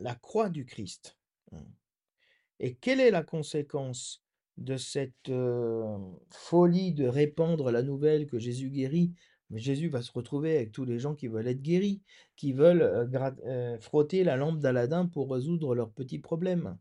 la 0.00 0.14
croix 0.14 0.48
du 0.48 0.64
Christ. 0.64 1.18
Et 2.60 2.74
quelle 2.74 3.00
est 3.00 3.10
la 3.10 3.22
conséquence 3.22 4.24
de 4.56 4.76
cette 4.76 5.30
folie 6.30 6.92
de 6.92 7.06
répandre 7.06 7.70
la 7.70 7.82
nouvelle 7.82 8.26
que 8.26 8.38
Jésus 8.38 8.70
guérit? 8.70 9.12
Jésus 9.50 9.88
va 9.88 10.02
se 10.02 10.12
retrouver 10.12 10.56
avec 10.56 10.72
tous 10.72 10.84
les 10.84 10.98
gens 10.98 11.14
qui 11.14 11.28
veulent 11.28 11.48
être 11.48 11.62
guéris, 11.62 12.02
qui 12.36 12.52
veulent 12.52 13.08
frotter 13.80 14.24
la 14.24 14.36
lampe 14.36 14.58
d'Aladin 14.58 15.06
pour 15.06 15.30
résoudre 15.30 15.74
leurs 15.74 15.92
petits 15.92 16.18
problèmes. 16.18 16.76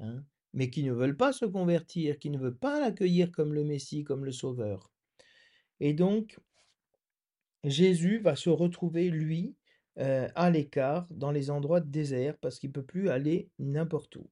Hein 0.00 0.24
mais 0.54 0.70
qui 0.70 0.84
ne 0.84 0.92
veulent 0.92 1.16
pas 1.16 1.32
se 1.32 1.44
convertir, 1.44 2.18
qui 2.18 2.30
ne 2.30 2.38
veulent 2.38 2.56
pas 2.56 2.80
l'accueillir 2.80 3.32
comme 3.32 3.52
le 3.52 3.64
Messie, 3.64 4.04
comme 4.04 4.24
le 4.24 4.32
Sauveur. 4.32 4.90
Et 5.80 5.92
donc, 5.92 6.38
Jésus 7.64 8.20
va 8.20 8.36
se 8.36 8.50
retrouver, 8.50 9.10
lui, 9.10 9.56
à 9.96 10.50
l'écart, 10.50 11.06
dans 11.10 11.32
les 11.32 11.50
endroits 11.50 11.80
de 11.80 11.90
désert, 11.90 12.38
parce 12.38 12.58
qu'il 12.58 12.70
ne 12.70 12.74
peut 12.74 12.84
plus 12.84 13.10
aller 13.10 13.50
n'importe 13.58 14.16
où. 14.16 14.28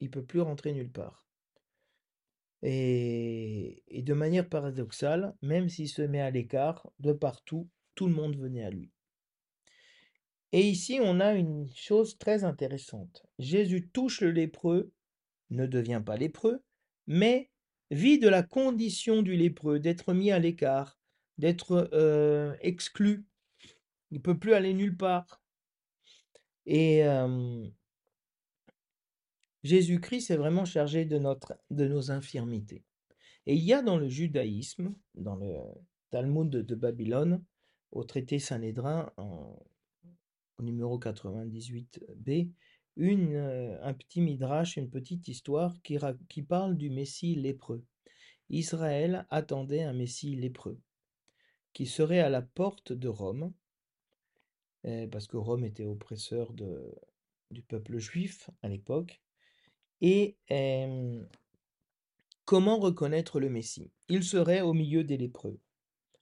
Il 0.00 0.10
peut 0.10 0.24
plus 0.24 0.40
rentrer 0.40 0.72
nulle 0.72 0.90
part. 0.90 1.26
Et, 2.62 3.82
de 3.90 4.14
manière 4.14 4.48
paradoxale, 4.48 5.34
même 5.42 5.68
s'il 5.68 5.88
se 5.88 6.02
met 6.02 6.20
à 6.20 6.30
l'écart, 6.30 6.90
de 6.98 7.12
partout, 7.12 7.68
tout 7.94 8.06
le 8.06 8.14
monde 8.14 8.36
venait 8.36 8.64
à 8.64 8.70
lui. 8.70 8.90
Et 10.52 10.62
ici, 10.62 10.98
on 11.00 11.20
a 11.20 11.34
une 11.34 11.70
chose 11.74 12.16
très 12.18 12.44
intéressante. 12.44 13.26
Jésus 13.38 13.88
touche 13.90 14.22
le 14.22 14.30
lépreux 14.30 14.92
ne 15.50 15.66
devient 15.66 16.02
pas 16.04 16.16
lépreux, 16.16 16.62
mais 17.06 17.50
vit 17.90 18.18
de 18.18 18.28
la 18.28 18.42
condition 18.42 19.22
du 19.22 19.36
lépreux, 19.36 19.78
d'être 19.78 20.12
mis 20.12 20.30
à 20.30 20.38
l'écart, 20.38 20.98
d'être 21.38 21.88
euh, 21.92 22.54
exclu. 22.60 23.24
Il 24.10 24.18
ne 24.18 24.22
peut 24.22 24.38
plus 24.38 24.54
aller 24.54 24.74
nulle 24.74 24.96
part. 24.96 25.42
Et 26.66 27.02
Jésus-Christ 29.68 30.30
est 30.30 30.38
vraiment 30.38 30.64
chargé 30.64 31.04
de, 31.04 31.18
notre, 31.18 31.58
nos 31.70 32.10
infirmités. 32.10 32.84
Et 33.44 33.54
il 33.54 33.62
y 33.62 33.74
a 33.74 33.82
dans 33.82 33.98
le 33.98 34.08
judaïsme, 34.08 34.94
dans 35.14 35.36
le 35.36 35.56
Talmud 36.08 36.48
de, 36.48 36.74
Babylone, 36.74 37.44
au 37.92 38.02
traité 38.02 38.38
Sanhédrin, 38.38 39.12
au 39.18 40.62
numéro 40.62 40.98
98b, 40.98 42.50
une, 42.96 43.34
euh, 43.34 43.78
un 43.82 43.92
petit 43.92 44.22
midrash, 44.22 44.78
une 44.78 44.88
petite 44.88 45.28
histoire 45.28 45.76
qui, 45.82 46.42
parle 46.42 46.78
du 46.78 46.88
Messie 46.88 47.34
lépreux. 47.34 47.84
Israël 48.48 49.26
attendait 49.28 49.82
un 49.82 49.92
Messie 49.92 50.34
lépreux 50.34 50.80
qui 51.74 51.84
serait 51.84 52.20
à 52.20 52.30
la 52.30 52.40
porte 52.40 52.94
de 52.94 53.08
Rome, 53.08 53.52
euh, 54.86 55.06
parce 55.08 55.26
que 55.26 55.36
Rome 55.36 55.64
était 55.64 55.84
oppresseur 55.84 56.54
de, 56.54 56.90
du 57.50 57.60
peuple 57.60 57.98
juif 57.98 58.48
à 58.62 58.68
l'époque. 58.68 59.20
Et 60.00 60.36
comment 62.44 62.78
reconnaître 62.78 63.40
le 63.40 63.50
Messie? 63.50 63.90
Il 64.08 64.22
serait 64.22 64.60
au 64.60 64.72
milieu 64.72 65.04
des 65.04 65.16
lépreux, 65.16 65.58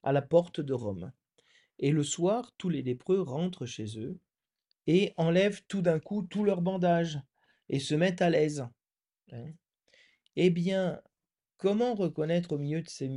à 0.02 0.12
la 0.12 0.22
porte 0.22 0.60
de 0.60 0.72
Rome. 0.72 1.12
Et 1.78 1.90
le 1.90 2.02
soir, 2.02 2.52
tous 2.56 2.70
les 2.70 2.82
lépreux 2.82 3.20
rentrent 3.20 3.66
chez 3.66 3.98
eux 3.98 4.18
et 4.86 5.12
enlèvent 5.16 5.62
tout 5.68 5.82
d'un 5.82 6.00
coup 6.00 6.22
tout 6.22 6.42
leur 6.42 6.62
bandage 6.62 7.20
et 7.68 7.78
se 7.78 7.94
mettent 7.94 8.22
à 8.22 8.30
l'aise. 8.30 8.66
Hein. 9.32 9.44
Eh 10.36 10.50
bien, 10.50 11.02
comment 11.58 11.94
reconnaître 11.94 12.52
au 12.52 12.58
milieu 12.58 12.82
de 12.82 12.88
ces, 12.88 13.08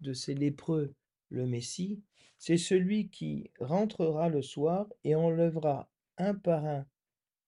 de 0.00 0.12
ces 0.12 0.34
lépreux 0.34 0.94
le 1.30 1.46
Messie? 1.46 2.02
C'est 2.36 2.58
celui 2.58 3.08
qui 3.08 3.50
rentrera 3.58 4.28
le 4.28 4.42
soir 4.42 4.86
et 5.02 5.14
enlèvera 5.14 5.90
un 6.18 6.34
par 6.34 6.64
un 6.66 6.86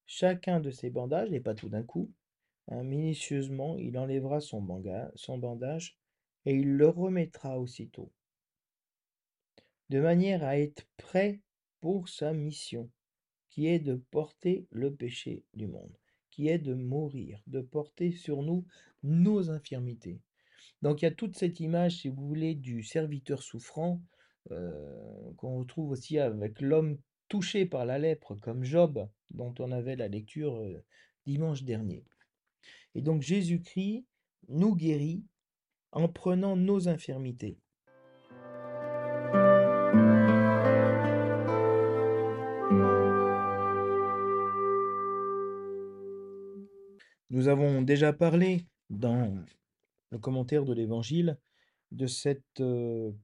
chacun 0.06 0.58
de 0.58 0.70
ses 0.70 0.90
bandages, 0.90 1.32
et 1.32 1.40
pas 1.40 1.54
tout 1.54 1.68
d'un 1.68 1.82
coup. 1.84 2.10
Hein, 2.70 2.84
minutieusement, 2.84 3.76
il 3.78 3.98
enlèvera 3.98 4.40
son, 4.40 4.62
bandage 4.62 5.98
et 6.46 6.54
il 6.54 6.76
le 6.76 6.88
remettra 6.88 7.58
aussitôt, 7.58 8.12
de 9.88 10.00
manière 10.00 10.44
à 10.44 10.56
être 10.56 10.86
prêt 10.96 11.40
pour 11.80 12.08
sa 12.08 12.32
mission 12.32 12.88
qui 13.48 13.66
est 13.66 13.80
de 13.80 13.96
porter 13.96 14.68
le 14.70 14.94
péché 14.94 15.44
du 15.54 15.66
monde, 15.66 15.92
qui 16.30 16.48
est 16.48 16.58
de 16.58 16.74
mourir, 16.74 17.42
de 17.48 17.60
porter 17.60 18.12
sur 18.12 18.42
nous 18.42 18.64
nos 19.02 19.50
infirmités. 19.50 20.20
Donc 20.82 21.02
il 21.02 21.06
y 21.06 21.08
a 21.08 21.14
toute 21.14 21.36
cette 21.36 21.58
image, 21.58 21.96
si 22.02 22.08
vous 22.08 22.24
voulez, 22.24 22.54
du 22.54 22.84
serviteur 22.84 23.42
souffrant 23.42 24.00
euh, 24.52 25.32
qu'on 25.36 25.58
retrouve 25.58 25.90
aussi 25.90 26.20
avec 26.20 26.60
l'homme 26.60 26.98
touché 27.28 27.66
par 27.66 27.84
la 27.84 27.98
lèpre, 27.98 28.36
comme 28.36 28.62
Job, 28.62 29.08
dont 29.30 29.54
on 29.58 29.72
avait 29.72 29.96
la 29.96 30.08
lecture 30.08 30.56
euh, 30.56 30.84
dimanche 31.26 31.64
dernier. 31.64 32.04
Et 32.94 33.02
donc 33.02 33.22
Jésus-Christ 33.22 34.04
nous 34.48 34.74
guérit 34.74 35.24
en 35.92 36.08
prenant 36.08 36.56
nos 36.56 36.88
infirmités. 36.88 37.58
Nous 47.30 47.46
avons 47.46 47.82
déjà 47.82 48.12
parlé 48.12 48.66
dans 48.90 49.44
le 50.10 50.18
commentaire 50.18 50.64
de 50.64 50.74
l'Évangile 50.74 51.38
de 51.92 52.06
cette 52.06 52.62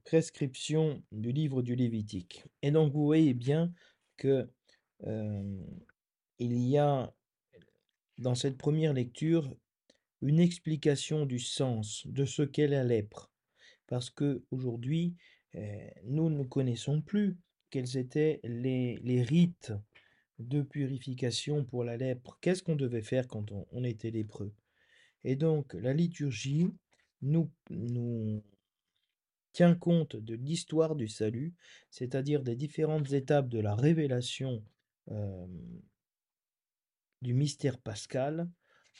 prescription 0.05 1.03
du 1.11 1.31
livre 1.31 1.61
du 1.61 1.75
Lévitique. 1.75 2.45
Et 2.61 2.71
donc 2.71 2.93
vous 2.93 3.05
voyez 3.05 3.33
bien 3.33 3.73
que 4.15 4.49
il 6.39 6.57
y 6.57 6.77
a 6.77 7.13
dans 8.17 8.35
cette 8.35 8.57
première 8.57 8.93
lecture 8.93 9.53
une 10.21 10.39
explication 10.39 11.25
du 11.25 11.39
sens 11.39 12.05
de 12.07 12.25
ce 12.25 12.41
qu'est 12.41 12.67
la 12.67 12.83
lèpre. 12.83 13.31
Parce 13.87 14.09
que 14.09 14.43
aujourd'hui, 14.51 15.15
nous 16.03 16.29
ne 16.29 16.43
connaissons 16.43 17.01
plus 17.01 17.37
quels 17.69 17.97
étaient 17.97 18.39
les, 18.43 19.21
rites 19.21 19.73
de 20.39 20.61
purification 20.61 21.65
pour 21.65 21.83
la 21.83 21.97
lèpre. 21.97 22.37
Qu'est-ce 22.41 22.63
qu'on 22.63 22.75
devait 22.75 23.01
faire 23.01 23.27
quand 23.27 23.51
on, 23.71 23.83
était 23.83 24.11
lépreux? 24.11 24.53
Et 25.23 25.35
donc, 25.35 25.73
la 25.73 25.93
liturgie 25.93 26.67
nous, 27.21 27.49
nous 27.69 28.43
tient 29.51 29.75
compte 29.75 30.15
de 30.15 30.35
l'histoire 30.35 30.95
du 30.95 31.07
salut, 31.07 31.53
c'est-à-dire 31.89 32.43
des 32.43 32.55
différentes 32.55 33.11
étapes 33.13 33.49
de 33.49 33.59
la 33.59 33.75
révélation 33.75 34.63
du 37.21 37.33
mystère 37.33 37.79
pascal 37.79 38.49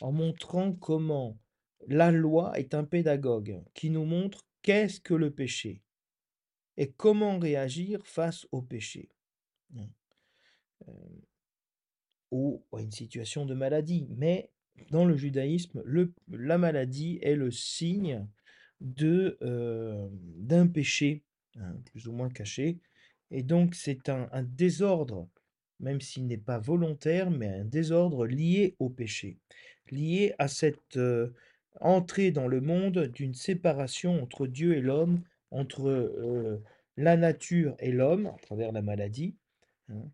en 0.01 0.11
montrant 0.11 0.73
comment 0.73 1.37
la 1.87 2.11
loi 2.11 2.57
est 2.59 2.73
un 2.73 2.83
pédagogue 2.83 3.61
qui 3.73 3.89
nous 3.89 4.05
montre 4.05 4.45
qu'est-ce 4.61 4.99
que 4.99 5.13
le 5.13 5.31
péché 5.31 5.81
et 6.77 6.91
comment 6.91 7.39
réagir 7.39 8.05
face 8.05 8.47
au 8.51 8.61
péché. 8.61 9.09
Euh, 10.87 10.91
ou 12.31 12.63
à 12.73 12.81
une 12.81 12.91
situation 12.91 13.45
de 13.45 13.53
maladie. 13.53 14.07
Mais 14.09 14.51
dans 14.91 15.05
le 15.05 15.15
judaïsme, 15.15 15.81
la 16.27 16.57
maladie 16.57 17.19
est 17.21 17.35
le 17.35 17.51
signe 17.51 18.27
euh, 19.01 20.07
d'un 20.11 20.67
péché, 20.67 21.23
hein, 21.55 21.75
plus 21.85 22.07
ou 22.07 22.11
moins 22.11 22.29
caché. 22.29 22.79
Et 23.31 23.43
donc 23.43 23.75
c'est 23.75 24.09
un 24.09 24.43
désordre, 24.43 25.27
même 25.79 26.01
s'il 26.01 26.27
n'est 26.27 26.37
pas 26.37 26.59
volontaire, 26.59 27.31
mais 27.31 27.47
un 27.47 27.65
désordre 27.65 28.25
lié 28.25 28.75
au 28.79 28.89
péché, 28.89 29.37
lié 29.91 30.33
à 30.39 30.47
cette 30.47 30.97
euh, 30.97 31.33
entrée 31.81 32.31
dans 32.31 32.47
le 32.47 32.61
monde 32.61 33.07
d'une 33.07 33.33
séparation 33.35 34.21
entre 34.21 34.47
Dieu 34.47 34.75
et 34.75 34.81
l'homme, 34.81 35.23
entre 35.51 35.87
euh, 35.87 36.63
la 36.97 37.17
nature 37.17 37.75
et 37.79 37.91
l'homme, 37.91 38.27
à 38.27 38.37
travers 38.41 38.71
la 38.71 38.81
maladie. 38.81 39.35
hein. 39.89 40.11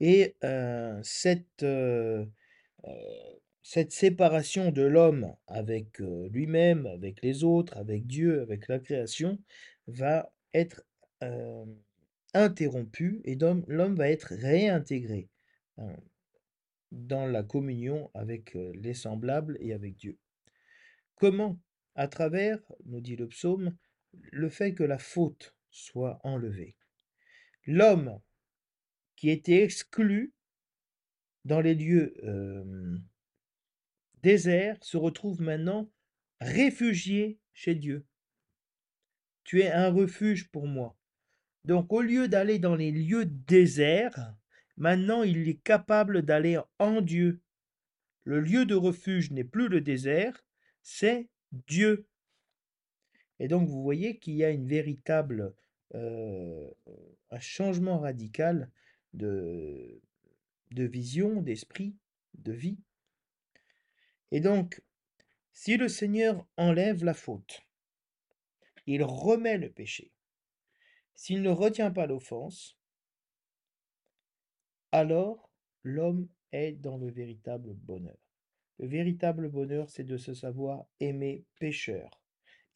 Et 0.00 0.36
euh, 0.44 1.00
cette, 1.02 1.64
séparation 3.90 4.70
de 4.70 4.82
l'homme 4.82 5.34
avec 5.46 5.98
lui-même, 5.98 6.86
avec 6.86 7.22
les 7.22 7.44
autres, 7.44 7.76
avec 7.78 8.06
Dieu, 8.06 8.42
avec 8.42 8.68
la 8.68 8.78
création, 8.78 9.38
va 9.86 10.30
être 10.52 10.84
interrompue 12.34 13.20
et 13.24 13.34
l'homme 13.34 13.94
va 13.96 14.08
être 14.10 14.34
réintégré 14.34 15.30
hein, 15.78 15.96
dans 16.92 17.26
la 17.26 17.42
communion 17.42 18.10
avec 18.14 18.54
les 18.54 18.94
semblables 18.94 19.56
et 19.60 19.72
avec 19.72 19.96
Dieu. 19.96 20.18
Comment? 21.14 21.58
À 21.94 22.08
travers, 22.08 22.60
nous 22.84 23.00
dit 23.00 23.16
le 23.16 23.28
psaume, 23.28 23.76
le 24.12 24.48
fait 24.48 24.74
que 24.74 24.84
la 24.84 24.98
faute 24.98 25.56
soit 25.70 26.20
enlevée. 26.24 26.76
L'homme 27.66 28.20
qui 29.16 29.30
était 29.30 29.62
exclu 29.62 30.34
dans 31.44 31.60
les 31.60 31.74
lieux 31.74 32.14
déserts 34.22 34.82
se 34.82 34.96
retrouve 34.96 35.40
maintenant 35.40 35.90
réfugié 36.40 37.38
chez 37.54 37.74
Dieu. 37.74 38.06
Tu 39.44 39.62
es 39.62 39.70
un 39.70 39.90
refuge 39.90 40.50
pour 40.50 40.66
moi. 40.66 40.95
Donc 41.66 41.92
au 41.92 42.00
lieu 42.00 42.28
d'aller 42.28 42.60
dans 42.60 42.76
les 42.76 42.92
lieux 42.92 43.26
déserts, 43.26 44.34
maintenant 44.76 45.24
il 45.24 45.48
est 45.48 45.60
capable 45.62 46.22
d'aller 46.22 46.60
en 46.78 47.00
Dieu. 47.00 47.40
Le 48.22 48.40
lieu 48.40 48.66
de 48.66 48.76
refuge 48.76 49.32
n'est 49.32 49.44
plus 49.44 49.68
le 49.68 49.80
désert, 49.80 50.44
c'est 50.82 51.28
Dieu. 51.50 52.06
Et 53.40 53.48
donc 53.48 53.68
vous 53.68 53.82
voyez 53.82 54.18
qu'il 54.18 54.34
y 54.34 54.44
a 54.44 54.50
une 54.50 54.68
véritable 54.68 55.54
euh, 55.96 56.70
changement 57.40 57.98
radical 57.98 58.70
de, 59.12 60.00
de 60.70 60.84
vision, 60.84 61.42
d'esprit, 61.42 61.96
de 62.34 62.52
vie. 62.52 62.78
Et 64.30 64.40
donc, 64.40 64.82
si 65.52 65.76
le 65.76 65.88
Seigneur 65.88 66.46
enlève 66.56 67.04
la 67.04 67.14
faute, 67.14 67.62
il 68.86 69.02
remet 69.02 69.58
le 69.58 69.70
péché. 69.70 70.12
S'il 71.16 71.42
ne 71.42 71.50
retient 71.50 71.90
pas 71.90 72.06
l'offense, 72.06 72.76
alors 74.92 75.50
l'homme 75.82 76.28
est 76.52 76.72
dans 76.72 76.98
le 76.98 77.10
véritable 77.10 77.72
bonheur. 77.74 78.18
Le 78.78 78.86
véritable 78.86 79.48
bonheur, 79.48 79.88
c'est 79.88 80.04
de 80.04 80.18
se 80.18 80.34
savoir 80.34 80.84
aimer 81.00 81.44
pécheur 81.58 82.20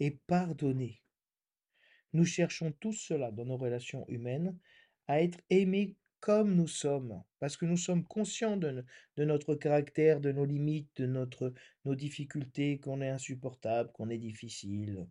et 0.01 0.13
pardonner. 0.27 1.03
Nous 2.15 2.25
cherchons 2.25 2.73
tous 2.81 2.95
cela 2.95 3.31
dans 3.31 3.45
nos 3.45 3.59
relations 3.59 4.09
humaines, 4.09 4.59
à 5.07 5.23
être 5.23 5.39
aimés 5.51 5.97
comme 6.21 6.55
nous 6.55 6.69
sommes, 6.69 7.23
parce 7.39 7.57
que 7.57 7.67
nous 7.67 7.77
sommes 7.77 8.05
conscients 8.05 8.57
de, 8.57 8.85
de 9.17 9.25
notre 9.25 9.55
caractère, 9.55 10.21
de 10.21 10.33
nos 10.33 10.45
limites, 10.45 10.91
de 10.97 11.07
notre, 11.07 11.53
nos 11.85 11.95
difficultés, 11.95 12.79
qu'on 12.79 13.01
est 13.01 13.09
insupportable, 13.09 13.91
qu'on 13.93 14.11
est 14.11 14.19
difficile. 14.19 15.07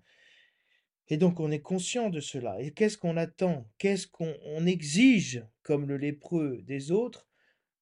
Et 1.10 1.18
donc 1.18 1.40
on 1.40 1.52
est 1.52 1.62
conscient 1.62 2.10
de 2.10 2.20
cela. 2.20 2.62
Et 2.62 2.72
qu'est-ce 2.72 2.98
qu'on 2.98 3.18
attend? 3.18 3.68
Qu'est-ce 3.78 4.08
qu'on 4.08 4.36
on 4.46 4.66
exige 4.66 5.44
comme 5.64 5.88
le 5.88 5.98
lépreux 5.98 6.62
des 6.64 6.92
autres? 6.92 7.28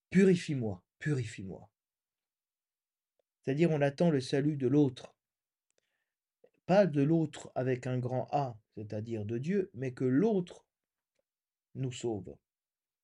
Purifie-moi, 0.10 0.82
purifie-moi. 1.00 1.70
C'est-à-dire 3.42 3.72
on 3.72 3.82
attend 3.82 4.10
le 4.10 4.22
salut 4.22 4.56
de 4.56 4.68
l'autre. 4.68 5.14
Pas 6.66 6.86
de 6.86 7.02
l'autre 7.02 7.52
avec 7.56 7.88
un 7.88 7.98
grand 7.98 8.28
A, 8.32 8.58
c'est-à-dire 8.76 9.26
de 9.26 9.38
Dieu, 9.38 9.72
mais 9.74 9.94
que 9.94 10.04
l'autre 10.04 10.66
nous 11.76 11.92
sauve, 11.92 12.36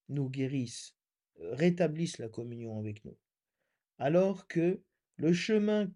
nous 0.10 0.30
guérisse, 0.30 0.96
rétablisse 1.40 2.18
la 2.18 2.28
communion 2.30 2.78
avec 2.80 3.06
nous. 3.06 3.18
Alors 4.00 4.48
que 4.48 4.82
le 5.16 5.34
chemin 5.34 5.92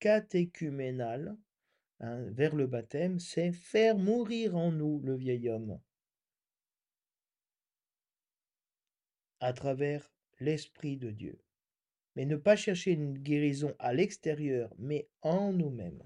catéchuménal 0.00 1.36
hein, 2.02 2.22
vers 2.30 2.54
le 2.54 2.66
baptême, 2.66 3.18
c'est 3.18 3.52
faire 3.52 3.96
mourir 3.96 4.56
en 4.56 4.70
nous 4.70 5.00
le 5.00 5.14
vieil 5.14 5.48
homme 5.48 5.80
à 9.40 9.52
travers 9.52 10.12
l'Esprit 10.38 10.96
de 10.96 11.10
Dieu. 11.10 11.38
Mais 12.14 12.26
ne 12.26 12.36
pas 12.36 12.56
chercher 12.56 12.92
une 12.92 13.18
guérison 13.18 13.74
à 13.78 13.92
l'extérieur, 13.92 14.72
mais 14.78 15.08
en 15.22 15.52
nous-mêmes. 15.52 16.02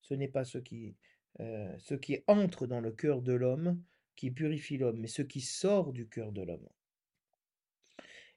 Ce 0.00 0.14
n'est 0.14 0.28
pas 0.28 0.44
ce 0.44 0.58
qui, 0.58 0.94
euh, 1.40 1.74
ce 1.78 1.94
qui 1.94 2.22
entre 2.28 2.66
dans 2.66 2.80
le 2.80 2.92
cœur 2.92 3.22
de 3.22 3.32
l'homme 3.32 3.82
qui 4.14 4.30
purifie 4.30 4.78
l'homme, 4.78 5.00
mais 5.00 5.08
ce 5.08 5.22
qui 5.22 5.40
sort 5.40 5.92
du 5.92 6.08
cœur 6.08 6.32
de 6.32 6.42
l'homme. 6.42 6.68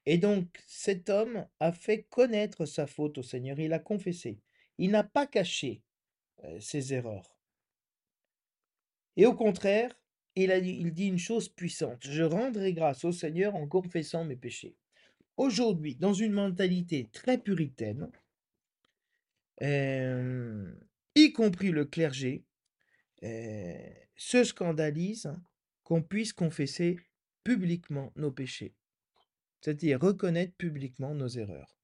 Et 0.06 0.18
donc 0.18 0.64
cet 0.66 1.10
homme 1.10 1.48
a 1.60 1.72
fait 1.72 2.04
connaître 2.04 2.66
sa 2.66 2.88
faute 2.88 3.20
au 3.20 3.24
Seigneur, 3.24 3.60
il 3.60 3.74
a 3.74 3.80
confessé. 3.80 4.40
Il 4.78 4.92
n'a 4.92 5.04
pas 5.04 5.28
caché 5.28 5.84
ses 6.60 6.94
erreurs. 6.94 7.36
Et 9.16 9.26
au 9.26 9.36
contraire, 9.36 9.94
il, 10.36 10.52
a 10.52 10.62
dit, 10.62 10.78
il 10.80 10.94
dit 10.94 11.08
une 11.08 11.18
chose 11.18 11.50
puissante, 11.50 12.08
je 12.08 12.24
rendrai 12.24 12.74
grâce 12.74 13.04
au 13.04 13.12
Seigneur 13.12 13.56
en 13.56 13.68
confessant 13.68 14.24
mes 14.24 14.36
péchés. 14.36 14.78
Aujourd'hui, 15.38 15.96
dans 15.96 16.14
une 16.14 16.34
mentalité 16.34 17.10
très 17.12 17.38
puritaine, 17.38 18.12
euh, 19.62 20.74
y 21.16 21.34
compris 21.34 21.72
le 21.72 21.86
clergé, 21.86 22.46
euh, 23.24 23.90
se 24.16 24.44
scandalise 24.44 25.34
qu'on 25.84 26.02
puisse 26.02 26.34
confesser 26.34 27.00
publiquement 27.44 28.14
nos 28.16 28.32
péchés, 28.32 28.76
c'est-à-dire 29.60 30.00
reconnaître 30.00 30.56
publiquement 30.56 31.14
nos 31.16 31.28
erreurs. 31.28 31.76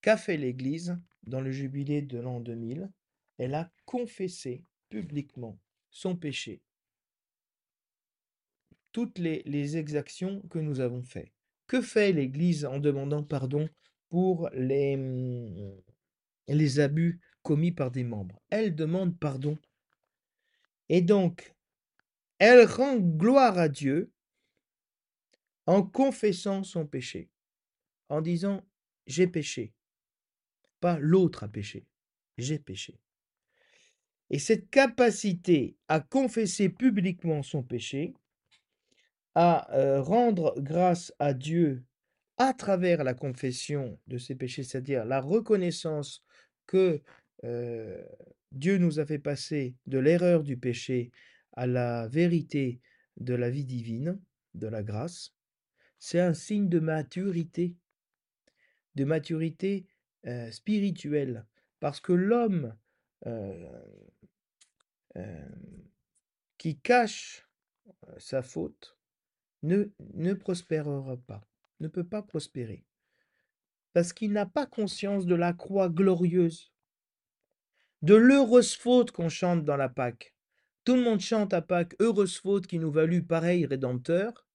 Qu'a 0.00 0.16
fait 0.16 0.36
l'Église 0.36 0.98
dans 1.24 1.40
le 1.40 1.50
jubilé 1.50 2.02
de 2.02 2.18
l'an 2.18 2.40
2000 2.40 2.90
Elle 3.38 3.54
a 3.54 3.70
confessé 3.84 4.64
publiquement 4.88 5.58
son 5.90 6.16
péché, 6.16 6.62
toutes 8.92 9.18
les, 9.18 9.76
exactions 9.76 10.40
que 10.50 10.58
nous 10.58 10.80
avons 10.80 11.02
faites. 11.02 11.32
Que 11.66 11.82
fait 11.82 12.12
l'Église 12.12 12.64
en 12.64 12.78
demandant 12.78 13.24
pardon 13.24 13.68
pour 14.08 14.48
les, 14.52 14.94
hum, 14.94 15.82
les 16.46 16.78
abus 16.78 17.20
commis 17.42 17.72
par 17.72 17.90
des 17.90 18.04
membres? 18.04 18.40
Elle 18.50 18.74
demande 18.74 19.18
pardon. 19.18 19.58
Et 20.88 21.02
donc, 21.02 21.54
elle 22.38 22.66
rend 22.66 22.96
gloire 22.96 23.58
à 23.58 23.68
Dieu 23.68 24.12
en 25.66 25.82
confessant 25.82 26.62
son 26.62 26.86
péché, 26.86 27.30
en 28.08 28.20
disant 28.20 28.64
j'ai 29.06 29.26
péché. 29.26 29.72
Pas 30.80 30.98
l'autre 30.98 31.44
a 31.44 31.48
péché, 31.48 31.86
j'ai 32.36 32.58
péché. 32.58 33.00
Et 34.30 34.38
cette 34.38 34.70
capacité 34.70 35.76
à 35.88 36.00
confesser 36.00 36.68
publiquement 36.68 37.42
son 37.42 37.62
péché, 37.62 38.14
à 39.34 39.72
euh, 39.76 40.00
rendre 40.00 40.54
grâce 40.58 41.12
à 41.18 41.34
Dieu 41.34 41.84
à 42.36 42.52
travers 42.52 43.04
la 43.04 43.14
confession 43.14 43.98
de 44.06 44.18
ses 44.18 44.34
péchés, 44.34 44.64
c'est-à-dire 44.64 45.04
la 45.04 45.20
reconnaissance 45.20 46.24
que 46.66 47.00
euh, 47.44 48.02
Dieu 48.52 48.78
nous 48.78 48.98
a 48.98 49.06
fait 49.06 49.18
passer 49.18 49.74
de 49.86 49.98
l'erreur 49.98 50.42
du 50.42 50.56
péché 50.56 51.10
à 51.52 51.66
la 51.66 52.08
vérité 52.08 52.80
de 53.16 53.34
la 53.34 53.50
vie 53.50 53.64
divine, 53.64 54.20
de 54.54 54.66
la 54.66 54.82
grâce, 54.82 55.32
c'est 55.98 56.20
un 56.20 56.34
signe 56.34 56.68
de 56.68 56.80
maturité, 56.80 57.76
de 58.94 59.04
maturité 59.04 59.86
euh, 60.26 60.50
spirituelle, 60.50 61.46
parce 61.80 62.00
que 62.00 62.12
l'homme 62.12 62.74
qui 66.58 66.78
cache 66.78 67.46
euh, 68.08 68.18
sa 68.18 68.42
faute 68.42 68.96
ne, 69.62 69.84
ne 70.14 70.34
prospérera 70.34 71.16
pas. 71.16 71.46
ne 71.80 71.88
peut 71.88 72.04
pas 72.04 72.22
prospérer. 72.22 72.84
Parce 73.92 74.12
qu'il 74.12 74.32
n'a 74.32 74.46
pas 74.46 74.66
conscience 74.66 75.26
de 75.26 75.34
la 75.34 75.52
croix 75.52 75.88
glorieuse, 75.88 76.72
de 78.02 78.14
l'heureuse 78.14 78.74
faute 78.74 79.10
qu'on 79.10 79.28
chante 79.28 79.64
dans 79.64 79.76
la 79.76 79.88
Pâque. 79.88 80.34
Tout 80.84 80.96
le 80.96 81.02
monde 81.02 81.20
chante 81.20 81.54
à 81.54 81.62
Pâques, 81.62 81.96
heureuse 82.00 82.38
faute 82.38 82.66
qui 82.66 82.78
nous 82.78 82.90
valut 82.90 83.22
pareil 83.22 83.64
rédempteur, 83.66 84.46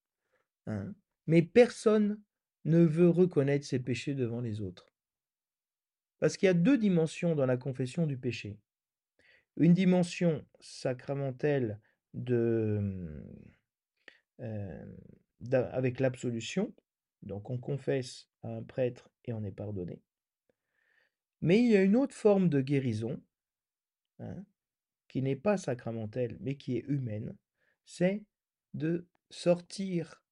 hein, 0.68 0.94
mais 1.28 1.42
personne 1.42 2.22
ne 2.66 2.84
veut 2.84 3.10
reconnaître 3.10 3.66
ses 3.66 3.80
péchés 3.80 4.14
devant 4.14 4.42
les 4.42 4.62
autres. 4.62 4.89
Parce 6.20 6.38
qu'il 6.38 6.48
y 6.48 6.50
a 6.50 6.54
deux 6.54 6.78
dimensions 6.78 7.36
dans 7.36 7.46
la 7.46 7.58
confession 7.58 8.06
du 8.06 8.18
péché. 8.18 8.58
Une 9.58 9.74
dimension 9.74 10.46
sacramentelle 10.60 11.80
avec 15.52 16.00
l'absolution, 16.00 16.74
donc 17.24 17.50
on 17.50 17.58
confesse 17.58 18.30
à 18.44 18.50
un 18.50 18.64
prêtre 18.64 19.10
et 19.26 19.34
on 19.34 19.44
est 19.44 19.52
pardonné. 19.52 20.02
Mais 21.42 21.60
il 21.60 21.70
y 21.70 21.78
a 21.78 21.84
une 21.84 21.96
autre 21.96 22.16
forme 22.16 22.50
de 22.50 22.62
guérison, 22.62 23.22
hein, 24.20 24.44
qui 25.08 25.22
n'est 25.22 25.36
pas 25.36 25.58
sacramentelle, 25.58 26.38
mais 26.40 26.56
qui 26.56 26.78
est 26.78 26.86
humaine, 26.88 27.36
c'est 27.86 28.24
de 28.74 29.08
sortir 29.30 30.24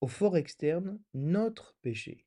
au 0.00 0.06
fort 0.08 0.36
externe 0.36 1.00
notre 1.14 1.74
péché, 1.82 2.24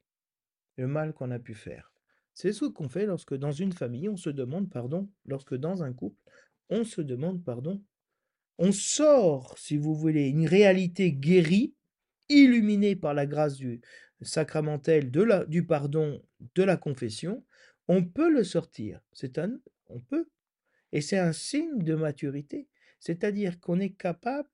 le 0.77 0.87
mal 0.87 1.13
qu'on 1.13 1.31
a 1.31 1.39
pu 1.39 1.53
faire. 1.53 1.92
C'est 2.33 2.53
ce 2.53 2.65
qu'on 2.65 2.89
fait 2.89 3.05
lorsque 3.05 3.35
dans 3.35 3.51
une 3.51 3.73
famille, 3.73 4.09
on 4.09 4.17
se 4.17 4.29
demande 4.29 4.69
pardon, 4.69 5.09
lorsque 5.25 5.55
dans 5.55 5.83
un 5.83 5.93
couple, 5.93 6.17
on 6.69 6.83
se 6.83 7.01
demande 7.01 7.43
pardon. 7.43 7.81
On 8.57 8.71
sort, 8.71 9.57
si 9.57 9.77
vous 9.77 9.95
voulez, 9.95 10.27
une 10.27 10.47
réalité 10.47 11.11
guérie, 11.11 11.75
illuminée 12.29 12.95
par 12.95 13.13
la 13.13 13.25
grâce 13.25 13.55
du 13.55 13.81
sacramentel, 14.21 15.11
du 15.47 15.65
pardon, 15.65 16.21
de 16.55 16.63
la 16.63 16.77
confession. 16.77 17.43
On 17.87 18.03
peut 18.03 18.31
le 18.31 18.43
sortir. 18.43 19.01
C'est 19.11 19.37
un, 19.37 19.59
on 19.87 19.99
peut. 19.99 20.29
Et 20.91 21.01
c'est 21.01 21.17
un 21.17 21.33
signe 21.33 21.79
de 21.79 21.95
maturité. 21.95 22.67
C'est-à-dire 22.99 23.59
qu'on 23.59 23.79
est 23.79 23.95
capable 23.95 24.49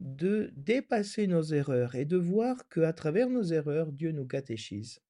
de 0.00 0.52
dépasser 0.56 1.26
nos 1.26 1.42
erreurs 1.42 1.94
et 1.94 2.04
de 2.04 2.16
voir 2.16 2.68
qu'à 2.68 2.92
travers 2.92 3.28
nos 3.28 3.44
erreurs, 3.44 3.92
Dieu 3.92 4.12
nous 4.12 4.26
catéchise, 4.26 5.00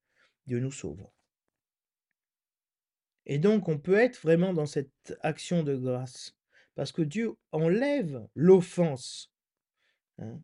Dieu 0.47 0.59
nous 0.59 0.73
sauve. 0.73 1.07
Et 3.27 3.39
donc, 3.39 3.69
on 3.69 3.79
peut 3.79 3.99
être 3.99 4.21
vraiment 4.21 4.53
dans 4.53 4.67
cette 4.67 5.17
action 5.21 5.63
de 5.63 5.77
grâce, 5.77 6.37
parce 6.75 6.93
que 6.93 7.03
Dieu 7.03 7.35
enlève 7.53 8.27
l'offense. 8.35 9.33
Hein. 10.19 10.41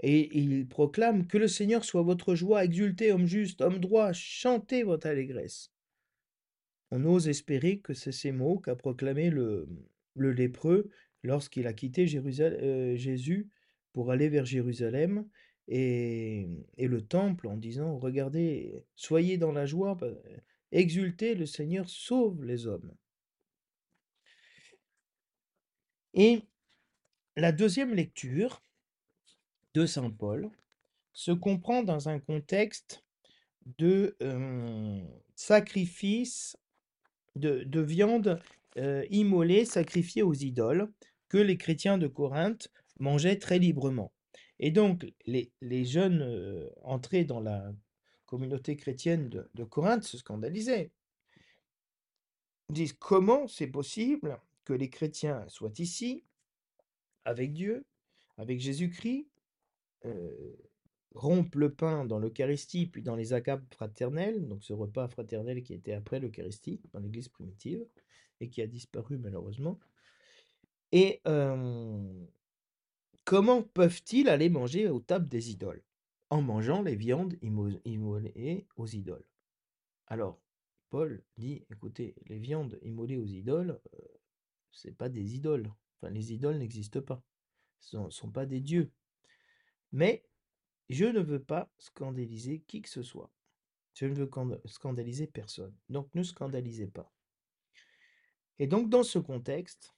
Et 0.00 0.38
il 0.38 0.66
proclame 0.68 1.26
que 1.26 1.38
le 1.38 1.48
Seigneur 1.48 1.84
soit 1.84 2.02
votre 2.02 2.34
joie, 2.34 2.64
exultez, 2.64 3.12
homme 3.12 3.26
juste, 3.26 3.60
homme 3.60 3.78
droit, 3.78 4.12
chantez 4.12 4.82
votre 4.82 5.06
allégresse. 5.06 5.70
On 6.90 7.04
ose 7.04 7.28
espérer 7.28 7.78
que 7.78 7.94
c'est 7.94 8.12
ces 8.12 8.30
mots 8.30 8.58
qu'a 8.58 8.76
proclamé 8.76 9.30
le, 9.30 9.68
le 10.14 10.32
lépreux 10.32 10.90
lorsqu'il 11.22 11.66
a 11.66 11.72
quitté 11.72 12.06
euh, 12.14 12.96
Jésus 12.96 13.48
pour 13.92 14.10
aller 14.10 14.28
vers 14.28 14.44
Jérusalem 14.44 15.26
et, 15.68 16.66
le 16.78 17.00
temple 17.00 17.48
en 17.48 17.56
disant, 17.56 17.98
regardez, 17.98 18.84
soyez 18.94 19.38
dans 19.38 19.52
la 19.52 19.66
joie, 19.66 19.96
exultez, 20.74 21.34
le 21.34 21.46
Seigneur 21.46 21.88
sauve 21.88 22.44
les 22.44 22.66
hommes. 22.66 22.94
Et 26.12 26.42
la 27.36 27.52
deuxième 27.52 27.94
lecture 27.94 28.62
de 29.72 29.86
Saint 29.86 30.10
Paul 30.10 30.50
se 31.12 31.32
comprend 31.32 31.82
dans 31.82 32.08
un 32.08 32.20
contexte 32.20 33.04
de 33.78 34.16
euh, 34.22 35.02
sacrifice 35.34 36.56
de, 37.34 37.64
de 37.64 37.80
viande 37.80 38.40
euh, 38.76 39.04
immolée, 39.10 39.64
sacrifiée 39.64 40.22
aux 40.22 40.34
idoles, 40.34 40.92
que 41.28 41.38
les 41.38 41.56
chrétiens 41.56 41.98
de 41.98 42.06
Corinthe 42.06 42.68
mangeaient 42.98 43.38
très 43.38 43.58
librement. 43.58 44.12
Et 44.60 44.70
donc, 44.70 45.06
les, 45.26 45.84
jeunes 45.84 46.22
euh, 46.22 46.68
entrés 46.82 47.24
dans 47.24 47.40
la 47.40 47.72
communauté 48.26 48.76
chrétienne 48.76 49.28
de, 49.28 49.64
Corinthe 49.64 50.04
se 50.04 50.18
scandalisaient. 50.18 50.90
Ils 52.70 52.74
disent 52.74 52.94
comment 52.94 53.46
c'est 53.46 53.66
possible 53.66 54.40
que 54.64 54.72
les 54.72 54.90
chrétiens 54.90 55.44
soient 55.48 55.72
ici, 55.78 56.24
avec 57.24 57.52
Dieu, 57.52 57.84
avec 58.38 58.60
Jésus-Christ, 58.60 59.28
euh, 60.06 60.56
rompent 61.14 61.54
le 61.54 61.72
pain 61.72 62.04
dans 62.04 62.18
l'Eucharistie, 62.18 62.86
puis 62.86 63.02
dans 63.02 63.16
les 63.16 63.32
acapes 63.32 63.62
fraternelles, 63.74 64.48
donc 64.48 64.64
ce 64.64 64.72
repas 64.72 65.08
fraternel 65.08 65.62
qui 65.62 65.74
était 65.74 65.92
après 65.92 66.18
l'Eucharistie, 66.18 66.80
dans 66.92 67.00
l'Église 67.00 67.28
primitive, 67.28 67.86
et 68.40 68.48
qui 68.48 68.62
a 68.62 68.66
disparu 68.66 69.18
malheureusement. 69.18 69.78
Et 70.92 71.20
comment 73.24 73.62
peuvent-ils 73.62 74.28
aller 74.28 74.48
manger 74.48 74.88
aux 74.88 75.00
tables 75.00 75.28
des 75.28 75.50
idoles? 75.50 75.82
En 76.30 76.42
mangeant 76.42 76.82
les 76.82 76.96
viandes 76.96 77.36
immolées 77.42 78.66
aux 78.76 78.86
idoles. 78.86 79.26
Alors, 80.06 80.40
Paul 80.90 81.22
dit, 81.36 81.64
écoutez, 81.70 82.14
les 82.26 82.38
viandes 82.38 82.78
immolées 82.82 83.16
aux 83.16 83.26
idoles, 83.26 83.80
ce 84.72 84.88
c'est 84.88 84.96
pas 84.96 85.08
des 85.08 85.34
idoles. 85.34 85.72
Enfin, 85.96 86.12
les 86.12 86.32
idoles 86.32 86.58
n'existent 86.58 87.02
pas. 87.02 87.22
Ce 87.80 87.96
ne 87.96 88.10
sont 88.10 88.30
pas 88.30 88.46
des 88.46 88.60
dieux. 88.60 88.90
Mais 89.92 90.24
je 90.88 91.04
ne 91.04 91.20
veux 91.20 91.42
pas 91.42 91.70
scandaliser 91.78 92.60
qui 92.60 92.82
que 92.82 92.88
ce 92.88 93.02
soit. 93.02 93.30
Je 93.94 94.06
ne 94.06 94.14
veux 94.14 94.28
scandaliser 94.66 95.26
personne. 95.26 95.74
Donc 95.88 96.12
ne 96.14 96.22
scandalisez 96.22 96.88
pas. 96.88 97.12
Et 98.58 98.66
donc 98.66 98.88
dans 98.90 99.02
ce 99.02 99.18
contexte, 99.18 99.94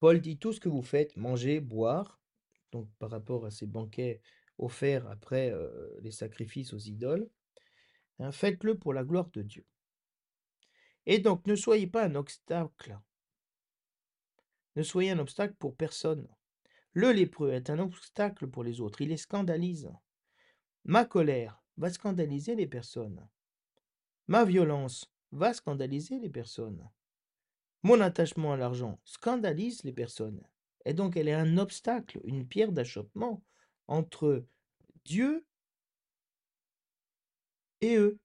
Paul 0.00 0.20
dit 0.20 0.38
tout 0.38 0.52
ce 0.52 0.60
que 0.60 0.68
vous 0.68 0.82
faites, 0.82 1.16
manger, 1.16 1.60
boire, 1.60 2.20
donc 2.72 2.88
par 2.98 3.10
rapport 3.10 3.46
à 3.46 3.50
ces 3.50 3.66
banquets 3.66 4.20
offerts 4.58 5.06
après 5.08 5.52
les 6.00 6.10
sacrifices 6.10 6.72
aux 6.72 6.78
idoles, 6.78 7.28
hein, 8.18 8.32
faites-le 8.32 8.78
pour 8.78 8.92
la 8.92 9.04
gloire 9.04 9.30
de 9.30 9.42
Dieu. 9.42 9.66
Et 11.06 11.18
donc 11.18 11.46
ne 11.46 11.54
soyez 11.54 11.86
pas 11.86 12.04
un 12.04 12.14
obstacle. 12.14 12.98
Ne 14.76 14.82
soyez 14.82 15.10
un 15.10 15.18
obstacle 15.18 15.54
pour 15.54 15.76
personne. 15.76 16.26
Le 16.92 17.10
lépreux 17.12 17.52
est 17.52 17.70
un 17.70 17.78
obstacle 17.78 18.46
pour 18.46 18.64
les 18.64 18.80
autres, 18.80 19.00
il 19.00 19.08
les 19.08 19.16
scandalise. 19.16 19.90
Ma 20.84 21.04
colère 21.04 21.62
va 21.76 21.90
scandaliser 21.90 22.54
les 22.54 22.66
personnes. 22.66 23.26
Ma 24.28 24.44
violence 24.44 25.12
va 25.32 25.52
scandaliser 25.52 26.18
les 26.18 26.30
personnes. 26.30 26.88
Mon 27.82 28.00
attachement 28.00 28.52
à 28.52 28.56
l'argent 28.56 28.98
scandalise 29.04 29.82
les 29.82 29.92
personnes. 29.92 30.42
Et 30.84 30.94
donc 30.94 31.16
elle 31.16 31.28
est 31.28 31.34
un 31.34 31.58
obstacle, 31.58 32.20
une 32.24 32.46
pierre 32.46 32.72
d'achoppement 32.72 33.42
entre 33.86 34.44
Dieu 35.04 35.44
et 37.80 37.96
eux. 37.96 38.18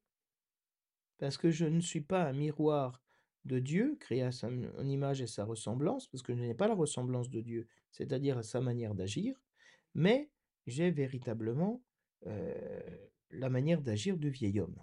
Parce 1.18 1.38
que 1.38 1.52
je 1.52 1.66
ne 1.66 1.82
suis 1.82 2.02
pas 2.02 2.24
un 2.24 2.34
miroir 2.34 3.02
de 3.46 3.60
Dieu, 3.60 3.98
créé 4.00 4.24
à 4.24 4.32
son 4.32 4.70
image 4.86 5.22
et 5.22 5.28
sa 5.28 5.44
ressemblance, 5.44 6.08
parce 6.08 6.22
que 6.22 6.34
je 6.34 6.42
n'ai 6.42 6.54
pas 6.54 6.68
la 6.68 6.76
ressemblance 6.76 7.30
de 7.30 7.42
Dieu, 7.42 7.68
c'est-à-dire 7.92 8.38
à 8.38 8.44
sa 8.44 8.62
manière 8.62 8.96
d'agir, 8.96 9.42
mais 9.96 10.30
j'ai 10.68 10.92
véritablement 10.92 11.82
la 13.32 13.50
manière 13.50 13.82
d'agir 13.82 14.18
du 14.18 14.30
vieil 14.30 14.60
homme. 14.60 14.80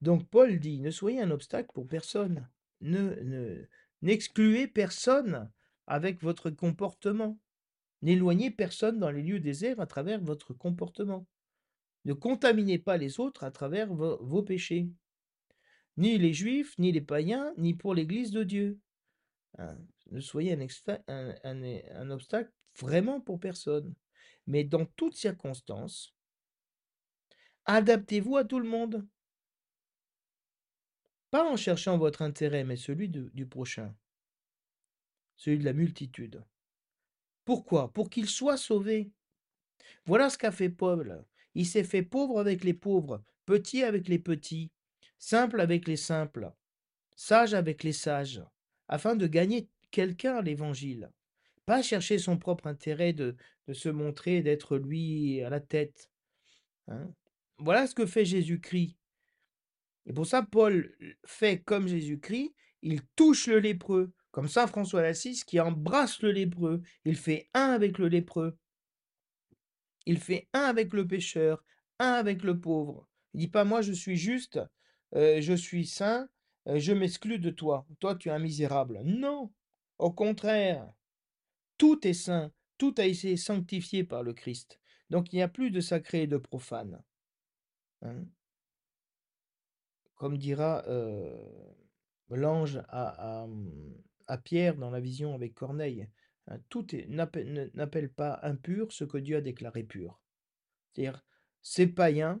Donc 0.00 0.28
Paul 0.28 0.58
dit, 0.60 0.80
ne 0.80 0.90
soyez 0.90 1.20
un 1.20 1.30
obstacle 1.30 1.70
pour 1.74 1.86
personne, 1.88 2.48
ne, 2.80 3.66
n'excluez 4.02 4.68
personne 4.68 5.50
avec 5.86 6.22
votre 6.22 6.50
comportement, 6.50 7.38
n'éloignez 8.02 8.50
personne 8.50 8.98
dans 8.98 9.10
les 9.10 9.22
lieux 9.22 9.40
déserts 9.40 9.80
à 9.80 9.86
travers 9.86 10.20
votre 10.20 10.54
comportement, 10.54 11.26
ne 12.04 12.12
contaminez 12.12 12.78
pas 12.78 12.96
les 12.96 13.20
autres 13.20 13.44
à 13.44 13.50
travers 13.50 13.92
vos 13.92 14.42
péchés 14.42 14.88
ni 15.98 16.16
les 16.16 16.32
juifs, 16.32 16.78
ni 16.78 16.92
les 16.92 17.00
païens, 17.00 17.52
ni 17.58 17.74
pour 17.74 17.92
l'Église 17.92 18.30
de 18.30 18.44
Dieu. 18.44 18.78
Hein, 19.58 19.76
ne 20.12 20.20
soyez 20.20 20.56
un, 21.08 22.10
obstacle 22.10 22.52
vraiment 22.78 23.20
pour 23.20 23.40
personne. 23.40 23.92
Mais 24.46 24.62
dans 24.62 24.86
toutes 24.86 25.16
circonstances, 25.16 26.14
adaptez-vous 27.64 28.36
à 28.36 28.44
tout 28.44 28.60
le 28.60 28.68
monde. 28.68 29.06
Pas 31.30 31.44
en 31.44 31.56
cherchant 31.56 31.98
votre 31.98 32.22
intérêt, 32.22 32.62
mais 32.62 32.76
celui 32.76 33.08
du 33.08 33.46
prochain, 33.46 33.94
celui 35.36 35.58
de 35.58 35.64
la 35.64 35.72
multitude. 35.72 36.42
Pourquoi? 37.48 37.90
Pour 37.94 38.10
qu'il 38.10 38.28
soit 38.28 38.58
sauvé. 38.58 39.10
Voilà 40.04 40.28
ce 40.28 40.36
qu'a 40.36 40.52
fait 40.52 40.68
Paul. 40.68 41.24
Il 41.54 41.64
s'est 41.64 41.82
fait 41.82 42.02
pauvre 42.02 42.40
avec 42.40 42.62
les 42.62 42.74
pauvres, 42.74 43.24
petit 43.46 43.84
avec 43.84 44.06
les 44.06 44.18
petits, 44.18 44.70
simple 45.18 45.58
avec 45.62 45.88
les 45.88 45.96
simples, 45.96 46.52
sage 47.16 47.54
avec 47.54 47.84
les 47.84 47.94
sages, 47.94 48.42
afin 48.86 49.16
de 49.16 49.26
gagner 49.26 49.66
quelqu'un 49.90 50.36
à 50.36 50.42
l'évangile. 50.42 51.10
pas 51.64 51.80
chercher 51.80 52.18
son 52.18 52.36
propre 52.36 52.66
intérêt 52.66 53.14
de, 53.14 53.34
se 53.72 53.88
montrer, 53.88 54.42
d'être 54.42 54.76
lui 54.76 55.40
à 55.40 55.48
la 55.48 55.60
tête. 55.60 56.10
hein. 56.88 57.10
Voilà 57.56 57.86
ce 57.86 57.94
que 57.94 58.04
fait 58.04 58.26
Jésus-Christ. 58.26 58.94
Et 60.04 60.12
pour 60.12 60.26
ça, 60.26 60.42
Paul 60.42 60.94
fait 61.24 61.62
comme 61.62 61.88
Jésus-Christ, 61.88 62.54
il 62.82 63.00
touche 63.16 63.46
le 63.46 63.58
lépreux, 63.58 64.12
comme 64.30 64.48
Saint 64.48 64.66
François 64.66 65.02
d'Assise 65.02 65.44
qui 65.44 65.58
embrasse 65.60 66.22
le 66.22 66.32
lépreux, 66.32 66.82
il 67.04 67.16
fait 67.16 67.48
un 67.54 67.70
avec 67.70 67.98
le 67.98 68.08
lépreux. 68.08 68.58
Il 70.06 70.18
fait 70.18 70.48
un 70.52 70.62
avec 70.62 70.92
le 70.92 71.06
pécheur, 71.06 71.64
un 71.98 72.12
avec 72.12 72.42
le 72.42 72.58
pauvre. 72.60 73.08
Il 73.34 73.40
dit 73.40 73.48
pas 73.48 73.64
moi 73.64 73.82
je 73.82 73.92
suis 73.92 74.16
juste, 74.16 74.60
euh, 75.14 75.40
je 75.40 75.52
suis 75.54 75.86
saint, 75.86 76.28
euh, 76.66 76.78
je 76.78 76.92
m'exclus 76.92 77.38
de 77.38 77.50
toi. 77.50 77.86
Toi 78.00 78.14
tu 78.14 78.28
es 78.28 78.32
un 78.32 78.38
misérable. 78.38 79.00
Non, 79.04 79.52
au 79.98 80.10
contraire, 80.12 80.90
tout 81.76 82.06
est 82.06 82.14
saint, 82.14 82.52
tout 82.78 82.94
a 82.98 83.04
été 83.04 83.36
sanctifié 83.36 84.04
par 84.04 84.22
le 84.22 84.32
Christ. 84.32 84.78
Donc 85.10 85.32
il 85.32 85.36
n'y 85.36 85.42
a 85.42 85.48
plus 85.48 85.70
de 85.70 85.80
sacré 85.80 86.22
et 86.22 86.26
de 86.26 86.36
profane. 86.36 87.02
hein. 88.02 88.24
Comme 90.16 90.36
dira 90.36 90.84
euh, 90.88 91.36
l'ange 92.30 92.82
à, 92.88 93.46
à 94.28 94.38
Pierre 94.38 94.76
dans 94.76 94.90
la 94.90 95.00
vision 95.00 95.34
avec 95.34 95.54
Corneille, 95.54 96.08
hein, 96.46 96.58
tout 96.68 96.86
n'appelle 97.08 98.12
pas 98.12 98.38
impur 98.42 98.92
ce 98.92 99.04
que 99.04 99.18
Dieu 99.18 99.36
a 99.36 99.40
déclaré 99.40 99.82
pur. 99.82 100.20
C'est-à-dire, 100.92 101.24
c'est 101.62 101.86
païen, 101.86 102.40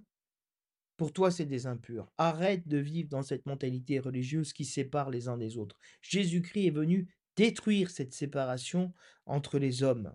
pour 0.96 1.12
toi 1.12 1.30
c'est 1.30 1.46
des 1.46 1.66
impurs. 1.66 2.12
Arrête 2.18 2.68
de 2.68 2.78
vivre 2.78 3.08
dans 3.08 3.22
cette 3.22 3.46
mentalité 3.46 3.98
religieuse 3.98 4.52
qui 4.52 4.64
sépare 4.64 5.10
les 5.10 5.28
uns 5.28 5.38
des 5.38 5.56
autres. 5.56 5.78
Jésus-Christ 6.02 6.66
est 6.66 6.70
venu 6.70 7.08
détruire 7.36 7.90
cette 7.90 8.12
séparation 8.12 8.92
entre 9.26 9.58
les 9.58 9.82
hommes. 9.82 10.12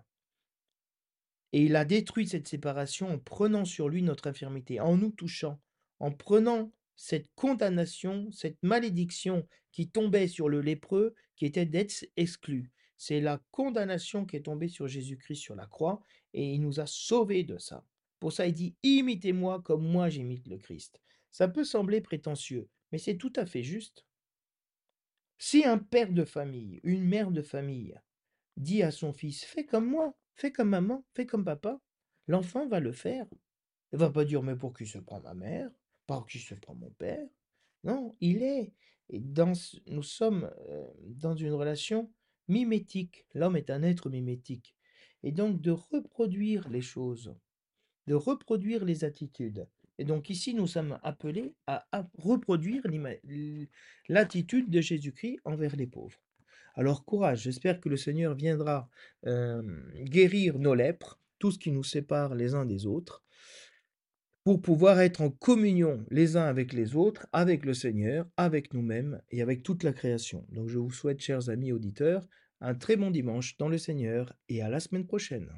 Et 1.54 1.64
il 1.64 1.76
a 1.76 1.86
détruit 1.86 2.28
cette 2.28 2.48
séparation 2.48 3.10
en 3.10 3.20
prenant 3.20 3.64
sur 3.64 3.88
lui 3.88 4.02
notre 4.02 4.28
infirmité, 4.28 4.80
en 4.80 4.98
nous 4.98 5.12
touchant, 5.12 5.62
en 6.00 6.12
prenant 6.12 6.72
cette 6.96 7.30
condamnation, 7.36 8.32
cette 8.32 8.62
malédiction 8.62 9.48
qui 9.72 9.90
tombait 9.90 10.28
sur 10.28 10.50
le 10.50 10.62
lépreux, 10.62 11.16
était 11.46 11.66
d'être 11.66 12.10
exclu. 12.18 12.72
C'est 12.98 13.20
la 13.20 13.42
condamnation 13.52 14.26
qui 14.26 14.36
est 14.38 14.44
tombée 14.44 14.68
sur 14.68 14.88
Jésus-Christ 14.88 15.36
sur 15.36 15.56
la 15.56 15.66
croix, 15.66 16.02
et 16.34 16.54
il 16.54 16.62
nous 16.62 16.80
a 16.80 16.86
sauvés 16.86 17.44
de 17.44 17.58
ça. 17.58 17.86
Pour 18.20 18.32
ça, 18.32 18.48
il 18.48 18.54
dit, 18.54 18.76
imitez-moi 18.84 19.62
comme 19.62 19.86
moi 19.86 20.10
j'imite 20.10 20.48
le 20.48 20.58
Christ. 20.58 21.02
Ça 21.32 21.48
peut 21.48 21.66
sembler 21.66 22.00
prétentieux, 22.00 22.70
mais 22.92 22.98
c'est 22.98 23.18
tout 23.18 23.34
à 23.36 23.46
fait 23.46 23.64
juste. 23.64 24.06
Si 25.38 25.66
un 25.66 25.78
père 25.78 26.14
de 26.14 26.24
famille, 26.24 26.80
une 26.84 27.04
mère 27.04 27.32
de 27.32 27.42
famille, 27.42 28.00
dit 28.56 28.84
à 28.84 28.92
son 28.92 29.12
fils, 29.12 29.44
fais 29.44 29.66
comme 29.66 29.88
moi, 29.88 30.16
fais 30.36 30.52
comme 30.52 30.70
maman, 30.70 31.04
fais 31.14 31.26
comme 31.26 31.44
papa, 31.44 31.82
l'enfant 32.28 32.68
va 32.68 32.80
le 32.80 32.94
faire. 32.94 33.26
Il 33.92 34.00
va 34.00 34.10
pas 34.10 34.26
dire, 34.26 34.42
mais 34.42 34.56
pour 34.56 34.74
qui 34.74 34.86
se 34.86 35.00
prend 35.00 35.20
ma 35.22 35.34
mère, 35.34 35.70
pour 36.08 36.26
qui 36.26 36.40
se 36.40 36.56
prend 36.56 36.76
mon 36.76 36.92
père? 36.92 37.28
Non, 37.84 38.16
il 38.22 38.42
est. 38.44 38.72
Dans, 39.12 39.54
nous 39.88 40.04
sommes 40.04 40.50
euh, 40.70 40.88
dans 41.02 41.36
une 41.36 41.54
relation 41.54 42.12
mimétique. 42.48 43.26
L'homme 43.34 43.56
est 43.56 43.70
un 43.70 43.84
être 43.84 44.10
mimétique. 44.10 44.76
Et 45.24 45.32
donc 45.32 45.62
de 45.62 45.72
reproduire 45.72 46.70
les 46.70 46.82
choses, 46.82 47.36
de 48.08 48.16
reproduire 48.16 48.84
les 48.86 49.04
attitudes. 49.04 49.68
Et 50.00 50.06
donc 50.06 50.30
ici, 50.30 50.54
nous 50.54 50.68
sommes 50.68 51.00
appelés 51.04 51.54
à, 51.68 51.86
reproduire 52.18 52.84
l'attitude 54.10 54.70
de 54.70 54.82
Jésus-Christ 54.82 55.40
envers 55.46 55.76
les 55.76 55.88
pauvres. 55.88 56.20
Alors 56.76 57.06
courage, 57.06 57.44
j'espère 57.44 57.80
que 57.80 57.90
le 57.90 57.98
Seigneur 57.98 58.34
viendra 58.34 58.90
euh, 59.28 59.62
guérir 60.02 60.58
nos 60.58 60.74
lèpres, 60.74 61.20
tout 61.38 61.52
ce 61.52 61.60
qui 61.60 61.72
nous 61.72 61.84
sépare 61.84 62.34
les 62.34 62.56
uns 62.56 62.66
des 62.66 62.88
autres, 62.88 63.24
pour 64.44 64.62
pouvoir 64.62 65.00
être 65.00 65.22
en 65.22 65.30
communion 65.30 66.06
les 66.10 66.36
uns 66.36 66.46
avec 66.46 66.74
les 66.74 66.96
autres, 66.96 67.28
avec 67.32 67.66
le 67.66 67.74
Seigneur, 67.74 68.26
avec 68.36 68.74
nous-mêmes 68.74 69.22
et 69.32 69.42
avec 69.42 69.64
toute 69.64 69.84
la 69.84 69.94
création. 69.94 70.46
Donc 70.50 70.68
je 70.68 70.80
vous 70.80 70.92
souhaite, 70.92 71.22
chers 71.22 71.50
amis 71.50 71.72
auditeurs, 71.72 72.28
un 72.60 72.76
très 72.76 72.98
bon 72.98 73.10
dimanche 73.10 73.58
dans 73.58 73.70
le 73.70 73.78
Seigneur 73.78 74.34
et 74.50 74.62
à 74.62 74.70
la 74.70 74.80
semaine 74.80 75.06
prochaine. 75.06 75.50